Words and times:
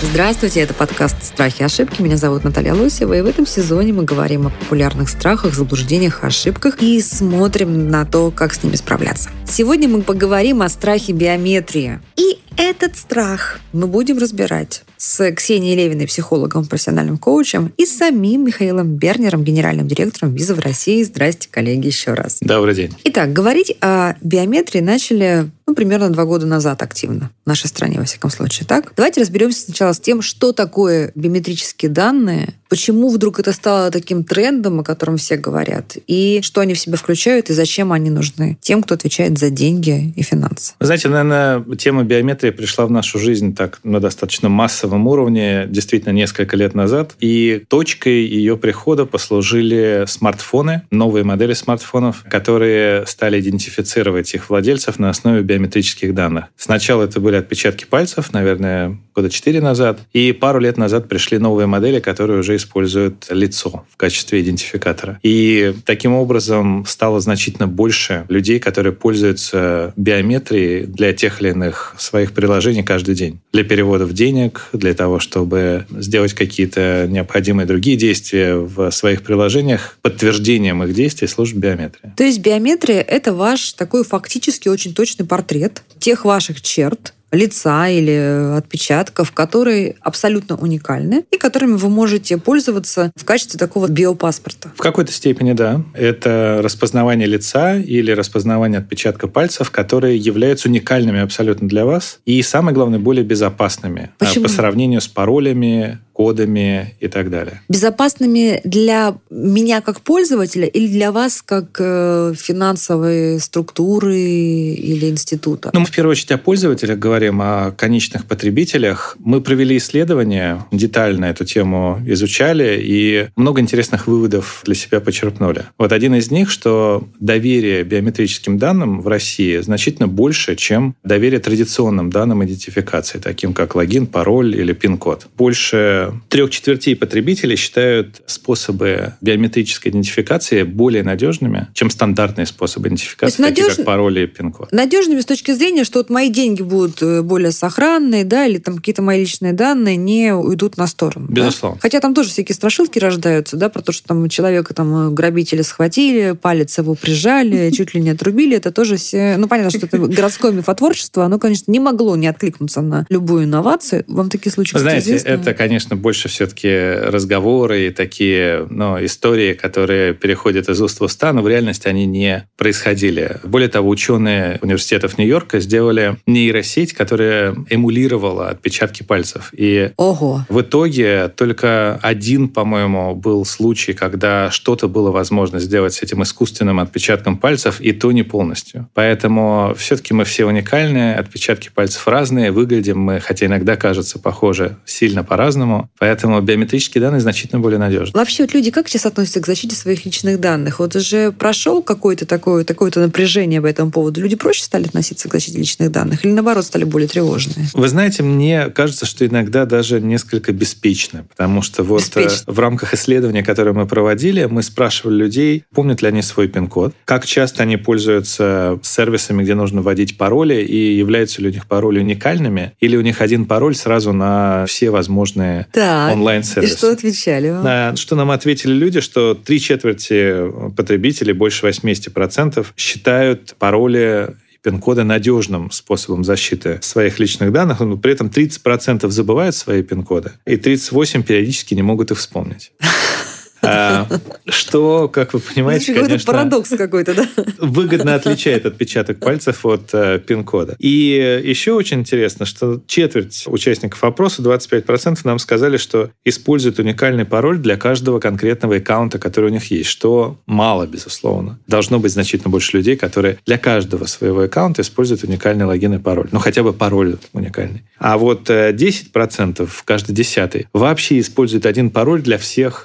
Здравствуйте, 0.00 0.60
это 0.60 0.74
подкаст 0.74 1.16
«Страхи 1.24 1.62
и 1.62 1.64
ошибки». 1.64 2.00
Меня 2.00 2.16
зовут 2.16 2.44
Наталья 2.44 2.72
Лосева, 2.72 3.14
и 3.14 3.20
в 3.20 3.26
этом 3.26 3.46
сезоне 3.46 3.92
мы 3.92 4.04
говорим 4.04 4.46
о 4.46 4.50
популярных 4.50 5.08
страхах, 5.08 5.54
заблуждениях, 5.54 6.22
ошибках 6.22 6.80
и 6.80 7.00
смотрим 7.00 7.90
на 7.90 8.04
то, 8.04 8.30
как 8.30 8.54
с 8.54 8.62
ними 8.62 8.76
справляться. 8.76 9.30
Сегодня 9.44 9.88
мы 9.88 10.02
поговорим 10.02 10.62
о 10.62 10.68
страхе 10.68 11.12
биометрии. 11.12 11.98
И 12.14 12.38
этот 12.56 12.96
страх 12.96 13.58
мы 13.72 13.88
будем 13.88 14.18
разбирать 14.18 14.84
с 14.98 15.32
Ксенией 15.32 15.76
Левиной, 15.76 16.06
психологом, 16.06 16.66
профессиональным 16.66 17.16
коучем, 17.16 17.72
и 17.76 17.86
с 17.86 17.96
самим 17.96 18.44
Михаилом 18.44 18.96
Бернером, 18.96 19.44
генеральным 19.44 19.88
директором 19.88 20.34
визы 20.34 20.54
в 20.54 20.60
России. 20.60 21.02
Здрасте, 21.02 21.48
коллеги, 21.50 21.86
еще 21.86 22.12
раз. 22.12 22.38
Добрый 22.40 22.74
день. 22.74 22.92
Итак, 23.04 23.32
говорить 23.32 23.74
о 23.80 24.14
биометрии 24.20 24.80
начали 24.80 25.50
ну, 25.66 25.74
примерно 25.74 26.10
два 26.10 26.24
года 26.24 26.46
назад 26.46 26.82
активно 26.82 27.30
в 27.44 27.48
нашей 27.48 27.68
стране, 27.68 27.98
во 27.98 28.04
всяком 28.04 28.30
случае. 28.30 28.66
Так? 28.66 28.92
Давайте 28.96 29.20
разберемся 29.20 29.60
сначала 29.60 29.92
с 29.92 30.00
тем, 30.00 30.22
что 30.22 30.52
такое 30.52 31.12
биометрические 31.14 31.90
данные, 31.90 32.54
почему 32.68 33.08
вдруг 33.08 33.40
это 33.40 33.52
стало 33.52 33.90
таким 33.90 34.24
трендом, 34.24 34.80
о 34.80 34.84
котором 34.84 35.16
все 35.16 35.36
говорят, 35.36 35.96
и 36.06 36.40
что 36.42 36.60
они 36.60 36.74
в 36.74 36.78
себя 36.78 36.96
включают, 36.96 37.50
и 37.50 37.54
зачем 37.54 37.92
они 37.92 38.10
нужны 38.10 38.58
тем, 38.60 38.82
кто 38.82 38.94
отвечает 38.94 39.38
за 39.38 39.50
деньги 39.50 40.12
и 40.14 40.22
финансы. 40.22 40.74
Вы 40.80 40.86
знаете, 40.86 41.08
наверное, 41.08 41.64
тема 41.76 42.04
биометрии 42.04 42.50
пришла 42.50 42.86
в 42.86 42.90
нашу 42.90 43.18
жизнь 43.18 43.54
так 43.54 43.80
на 43.82 44.00
достаточно 44.00 44.48
массовом 44.48 45.06
уровне 45.06 45.66
действительно 45.68 46.12
несколько 46.12 46.56
лет 46.56 46.74
назад, 46.74 47.14
и 47.20 47.64
точкой 47.68 48.26
ее 48.26 48.56
прихода 48.56 49.06
послужили 49.06 50.04
смартфоны, 50.06 50.82
новые 50.90 51.24
модели 51.24 51.54
смартфонов, 51.54 52.24
которые 52.28 53.06
стали 53.06 53.40
идентифицировать 53.40 54.34
их 54.34 54.50
владельцев 54.50 54.98
на 54.98 55.10
основе 55.10 55.42
биометрических 55.42 56.14
данных. 56.14 56.46
Сначала 56.56 57.04
это 57.04 57.20
были 57.20 57.36
отпечатки 57.36 57.84
пальцев, 57.84 58.32
наверное, 58.32 58.98
года 59.14 59.30
четыре 59.30 59.60
назад, 59.60 60.00
и 60.12 60.32
пару 60.32 60.60
лет 60.60 60.76
назад 60.76 61.08
пришли 61.08 61.38
новые 61.38 61.66
модели, 61.66 62.00
которые 62.00 62.40
уже 62.40 62.57
используют 62.58 63.26
лицо 63.30 63.86
в 63.90 63.96
качестве 63.96 64.42
идентификатора. 64.42 65.18
И 65.22 65.74
таким 65.84 66.14
образом 66.14 66.84
стало 66.86 67.20
значительно 67.20 67.66
больше 67.66 68.26
людей, 68.28 68.60
которые 68.60 68.92
пользуются 68.92 69.92
биометрией 69.96 70.84
для 70.84 71.12
тех 71.12 71.40
или 71.40 71.50
иных 71.50 71.94
своих 71.98 72.32
приложений 72.32 72.82
каждый 72.82 73.14
день. 73.14 73.40
Для 73.52 73.64
переводов 73.64 74.12
денег, 74.12 74.68
для 74.72 74.94
того, 74.94 75.18
чтобы 75.18 75.86
сделать 75.90 76.34
какие-то 76.34 77.06
необходимые 77.08 77.66
другие 77.66 77.96
действия 77.96 78.54
в 78.56 78.90
своих 78.90 79.22
приложениях, 79.22 79.98
подтверждением 80.02 80.82
их 80.82 80.94
действий 80.94 81.28
служит 81.28 81.56
биометрия. 81.56 82.14
То 82.16 82.24
есть 82.24 82.40
биометрия— 82.40 83.00
это 83.08 83.32
ваш 83.32 83.72
такой 83.72 84.04
фактически 84.04 84.68
очень 84.68 84.94
точный 84.94 85.26
портрет 85.26 85.82
тех 85.98 86.24
ваших 86.24 86.60
черт, 86.60 87.14
лица 87.32 87.88
или 87.88 88.56
отпечатков, 88.56 89.32
которые 89.32 89.96
абсолютно 90.00 90.56
уникальны 90.56 91.24
и 91.30 91.36
которыми 91.36 91.76
вы 91.76 91.88
можете 91.88 92.38
пользоваться 92.38 93.12
в 93.16 93.24
качестве 93.24 93.58
такого 93.58 93.88
биопаспорта. 93.88 94.70
В 94.74 94.80
какой-то 94.80 95.12
степени, 95.12 95.52
да. 95.52 95.82
Это 95.94 96.60
распознавание 96.62 97.26
лица 97.26 97.76
или 97.76 98.12
распознавание 98.12 98.78
отпечатка 98.78 99.28
пальцев, 99.28 99.70
которые 99.70 100.16
являются 100.16 100.68
уникальными 100.68 101.20
абсолютно 101.20 101.68
для 101.68 101.84
вас 101.84 102.20
и, 102.24 102.40
самое 102.42 102.74
главное, 102.74 102.98
более 102.98 103.24
безопасными 103.24 104.10
а, 104.18 104.24
Почему? 104.24 104.44
по 104.44 104.50
сравнению 104.50 105.00
с 105.00 105.08
паролями, 105.08 105.98
кодами 106.18 106.96
и 106.98 107.06
так 107.06 107.30
далее. 107.30 107.62
Безопасными 107.68 108.60
для 108.64 109.14
меня 109.30 109.80
как 109.80 110.00
пользователя 110.00 110.66
или 110.66 110.88
для 110.88 111.12
вас 111.12 111.42
как 111.42 111.76
э, 111.78 112.34
финансовой 112.36 113.38
структуры 113.38 114.16
или 114.16 115.10
института? 115.10 115.70
Ну, 115.72 115.78
мы 115.80 115.86
в 115.86 115.92
первую 115.92 116.10
очередь 116.10 116.32
о 116.32 116.38
пользователях 116.38 116.98
говорим, 116.98 117.40
о 117.40 117.70
конечных 117.70 118.24
потребителях. 118.24 119.16
Мы 119.20 119.40
провели 119.40 119.76
исследование, 119.76 120.64
детально 120.72 121.26
эту 121.26 121.44
тему 121.44 122.00
изучали 122.04 122.80
и 122.82 123.28
много 123.36 123.60
интересных 123.60 124.08
выводов 124.08 124.62
для 124.64 124.74
себя 124.74 124.98
почерпнули. 124.98 125.66
Вот 125.78 125.92
один 125.92 126.16
из 126.16 126.32
них, 126.32 126.50
что 126.50 127.06
доверие 127.20 127.84
биометрическим 127.84 128.58
данным 128.58 129.02
в 129.02 129.06
России 129.06 129.58
значительно 129.58 130.08
больше, 130.08 130.56
чем 130.56 130.96
доверие 131.04 131.38
традиционным 131.38 132.10
данным 132.10 132.44
идентификации, 132.44 133.18
таким 133.20 133.54
как 133.54 133.76
логин, 133.76 134.08
пароль 134.08 134.56
или 134.56 134.72
пин-код. 134.72 135.28
Больше 135.38 136.07
трех 136.28 136.50
четвертей 136.50 136.94
потребителей 136.96 137.56
считают 137.56 138.22
способы 138.26 139.14
биометрической 139.20 139.90
идентификации 139.90 140.62
более 140.62 141.02
надежными, 141.02 141.68
чем 141.74 141.90
стандартные 141.90 142.46
способы 142.46 142.88
идентификации, 142.88 143.42
такие 143.42 143.64
надежно- 143.64 143.76
как 143.76 143.86
пароль 143.86 144.18
и 144.20 144.26
пин-код. 144.26 144.72
Надежными 144.72 145.20
с 145.20 145.26
точки 145.26 145.52
зрения, 145.52 145.84
что 145.84 145.98
вот 145.98 146.10
мои 146.10 146.28
деньги 146.30 146.62
будут 146.62 147.02
э, 147.02 147.22
более 147.22 147.52
сохранные, 147.52 148.24
да, 148.24 148.46
или 148.46 148.58
там 148.58 148.76
какие-то 148.76 149.02
мои 149.02 149.20
личные 149.20 149.52
данные 149.52 149.96
не 149.96 150.34
уйдут 150.34 150.76
на 150.76 150.86
сторону. 150.86 151.26
да? 151.28 151.34
Безусловно. 151.42 151.78
Хотя 151.80 152.00
там 152.00 152.14
тоже 152.14 152.30
всякие 152.30 152.54
страшилки 152.54 152.98
рождаются, 152.98 153.56
да, 153.56 153.68
про 153.68 153.82
то, 153.82 153.92
что 153.92 154.06
там 154.08 154.28
человека 154.28 154.74
там 154.74 155.08
э, 155.08 155.10
грабители 155.10 155.62
схватили, 155.62 156.32
палец 156.40 156.78
его 156.78 156.94
прижали, 156.94 157.70
чуть 157.76 157.94
ли 157.94 158.00
не 158.00 158.10
отрубили. 158.10 158.56
Это 158.56 158.70
тоже 158.72 158.96
все... 158.96 159.36
Ну, 159.36 159.48
понятно, 159.48 159.70
что 159.76 159.86
это 159.86 159.98
городское 160.18 160.52
мифотворчество. 160.52 161.24
Оно, 161.24 161.38
конечно, 161.38 161.70
не 161.70 161.80
могло 161.80 162.16
не 162.16 162.26
откликнуться 162.26 162.80
на 162.80 163.06
любую 163.08 163.44
инновацию. 163.44 164.04
Вам 164.06 164.30
такие 164.30 164.52
случаи, 164.52 164.78
Знаете, 164.78 165.08
известны? 165.10 165.28
это, 165.28 165.54
конечно, 165.54 165.96
больше 165.98 166.28
все-таки 166.28 166.68
разговоры 166.68 167.86
и 167.86 167.90
такие 167.90 168.66
ну, 168.70 169.04
истории, 169.04 169.52
которые 169.54 170.14
переходят 170.14 170.68
из 170.68 170.80
уст 170.80 171.00
в 171.00 171.04
уста, 171.04 171.32
но 171.32 171.42
в 171.42 171.48
реальности 171.48 171.88
они 171.88 172.06
не 172.06 172.48
происходили. 172.56 173.38
Более 173.44 173.68
того, 173.68 173.88
ученые 173.88 174.58
университетов 174.62 175.18
Нью-Йорка 175.18 175.60
сделали 175.60 176.16
нейросеть, 176.26 176.92
которая 176.92 177.54
эмулировала 177.68 178.48
отпечатки 178.48 179.02
пальцев. 179.02 179.50
И 179.52 179.92
Ого. 179.96 180.44
в 180.48 180.60
итоге 180.60 181.28
только 181.28 181.98
один, 182.02 182.48
по-моему, 182.48 183.14
был 183.14 183.44
случай, 183.44 183.92
когда 183.92 184.50
что-то 184.50 184.88
было 184.88 185.10
возможно 185.10 185.58
сделать 185.60 185.94
с 185.94 186.02
этим 186.02 186.22
искусственным 186.22 186.80
отпечатком 186.80 187.36
пальцев, 187.36 187.80
и 187.80 187.92
то 187.92 188.12
не 188.12 188.22
полностью. 188.22 188.88
Поэтому 188.94 189.74
все-таки 189.76 190.14
мы 190.14 190.24
все 190.24 190.44
уникальные, 190.46 191.16
отпечатки 191.16 191.70
пальцев 191.74 192.06
разные, 192.08 192.52
выглядим 192.52 192.98
мы, 192.98 193.20
хотя 193.20 193.46
иногда 193.46 193.76
кажется 193.76 194.18
похоже, 194.18 194.76
сильно 194.84 195.24
по-разному. 195.24 195.87
Поэтому 195.98 196.40
биометрические 196.40 197.02
данные 197.02 197.20
значительно 197.20 197.60
более 197.60 197.78
надежны. 197.78 198.12
Вообще 198.14 198.44
вот 198.44 198.54
люди 198.54 198.70
как 198.70 198.88
сейчас 198.88 199.06
относятся 199.06 199.40
к 199.40 199.46
защите 199.46 199.74
своих 199.74 200.04
личных 200.04 200.40
данных? 200.40 200.78
Вот 200.78 200.94
уже 200.96 201.32
прошел 201.32 201.82
какое-то 201.82 202.26
такое, 202.26 202.64
такое-то 202.64 203.00
напряжение 203.00 203.60
по 203.60 203.66
этому 203.66 203.90
поводу. 203.90 204.20
Люди 204.20 204.36
проще 204.36 204.62
стали 204.62 204.86
относиться 204.86 205.28
к 205.28 205.32
защите 205.32 205.58
личных 205.58 205.90
данных 205.90 206.24
или 206.24 206.32
наоборот 206.32 206.64
стали 206.64 206.84
более 206.84 207.08
тревожные? 207.08 207.66
Вы 207.74 207.88
знаете, 207.88 208.22
мне 208.22 208.68
кажется, 208.68 209.06
что 209.06 209.26
иногда 209.26 209.66
даже 209.66 210.00
несколько 210.00 210.52
беспечно, 210.52 211.24
потому 211.28 211.62
что 211.62 211.82
вот 211.82 212.02
Беспечно. 212.02 212.44
э, 212.46 212.52
в 212.52 212.58
рамках 212.58 212.94
исследования, 212.94 213.42
которое 213.42 213.72
мы 213.72 213.86
проводили, 213.86 214.44
мы 214.44 214.62
спрашивали 214.62 215.16
людей, 215.16 215.64
помнят 215.74 216.02
ли 216.02 216.08
они 216.08 216.22
свой 216.22 216.48
пин-код, 216.48 216.94
как 217.04 217.26
часто 217.26 217.62
они 217.62 217.76
пользуются 217.76 218.78
сервисами, 218.82 219.42
где 219.42 219.54
нужно 219.54 219.82
вводить 219.82 220.16
пароли, 220.16 220.62
и 220.62 220.96
являются 220.96 221.42
ли 221.42 221.48
у 221.48 221.52
них 221.52 221.66
пароли 221.66 222.00
уникальными, 222.00 222.72
или 222.80 222.96
у 222.96 223.00
них 223.00 223.20
один 223.20 223.46
пароль 223.46 223.74
сразу 223.74 224.12
на 224.12 224.66
все 224.66 224.90
возможные 224.90 225.66
Так. 225.78 226.10
И 226.10 226.12
онлайн-сервисы. 226.14 226.76
что 226.76 226.90
отвечали 226.90 227.50
вам? 227.50 227.62
На 227.62 227.94
что 227.94 228.16
нам 228.16 228.32
ответили 228.32 228.72
люди, 228.72 229.00
что 229.00 229.34
три 229.34 229.60
четверти 229.60 230.50
потребителей, 230.72 231.32
больше 231.32 231.68
80%, 231.68 232.66
считают 232.76 233.54
пароли 233.60 234.34
и 234.52 234.58
пин-коды 234.60 235.04
надежным 235.04 235.70
способом 235.70 236.24
защиты 236.24 236.80
своих 236.82 237.20
личных 237.20 237.52
данных, 237.52 237.78
но 237.78 237.96
при 237.96 238.10
этом 238.10 238.26
30% 238.26 239.08
забывают 239.08 239.54
свои 239.54 239.84
пин-коды, 239.84 240.32
и 240.46 240.56
38% 240.56 241.22
периодически 241.22 241.74
не 241.74 241.82
могут 241.82 242.10
их 242.10 242.18
вспомнить. 242.18 242.72
А, 243.62 244.06
Что, 244.46 245.08
как 245.08 245.34
вы 245.34 245.40
понимаете, 245.40 245.92
Какой-то 245.92 246.08
конечно, 246.08 246.32
парадокс 246.32 246.70
какой-то, 246.70 247.14
да? 247.14 247.28
выгодно 247.58 248.14
отличает 248.14 248.66
отпечаток 248.66 249.18
пальцев 249.18 249.64
от 249.66 249.90
э, 249.92 250.18
пин-кода. 250.18 250.76
И 250.78 251.42
еще 251.44 251.72
очень 251.72 252.00
интересно, 252.00 252.46
что 252.46 252.80
четверть 252.86 253.44
участников 253.46 254.02
опроса, 254.04 254.42
25%, 254.42 255.18
нам 255.24 255.38
сказали, 255.38 255.76
что 255.76 256.10
используют 256.24 256.78
уникальный 256.78 257.24
пароль 257.24 257.58
для 257.58 257.76
каждого 257.76 258.20
конкретного 258.20 258.76
аккаунта, 258.76 259.18
который 259.18 259.50
у 259.50 259.52
них 259.52 259.70
есть, 259.70 259.90
что 259.90 260.38
мало, 260.46 260.86
безусловно. 260.86 261.58
Должно 261.66 261.98
быть 261.98 262.12
значительно 262.12 262.50
больше 262.50 262.76
людей, 262.76 262.96
которые 262.96 263.38
для 263.44 263.58
каждого 263.58 264.06
своего 264.06 264.42
аккаунта 264.42 264.82
используют 264.82 265.24
уникальный 265.24 265.64
логин 265.64 265.94
и 265.94 265.98
пароль. 265.98 266.28
Ну, 266.32 266.38
хотя 266.38 266.62
бы 266.62 266.72
пароль 266.72 267.16
уникальный. 267.32 267.84
А 267.98 268.16
вот 268.18 268.48
э, 268.50 268.72
10%, 268.72 269.68
каждый 269.84 270.12
десятый, 270.14 270.68
вообще 270.72 271.18
использует 271.20 271.66
один 271.66 271.90
пароль 271.90 272.22
для 272.22 272.38
всех 272.38 272.84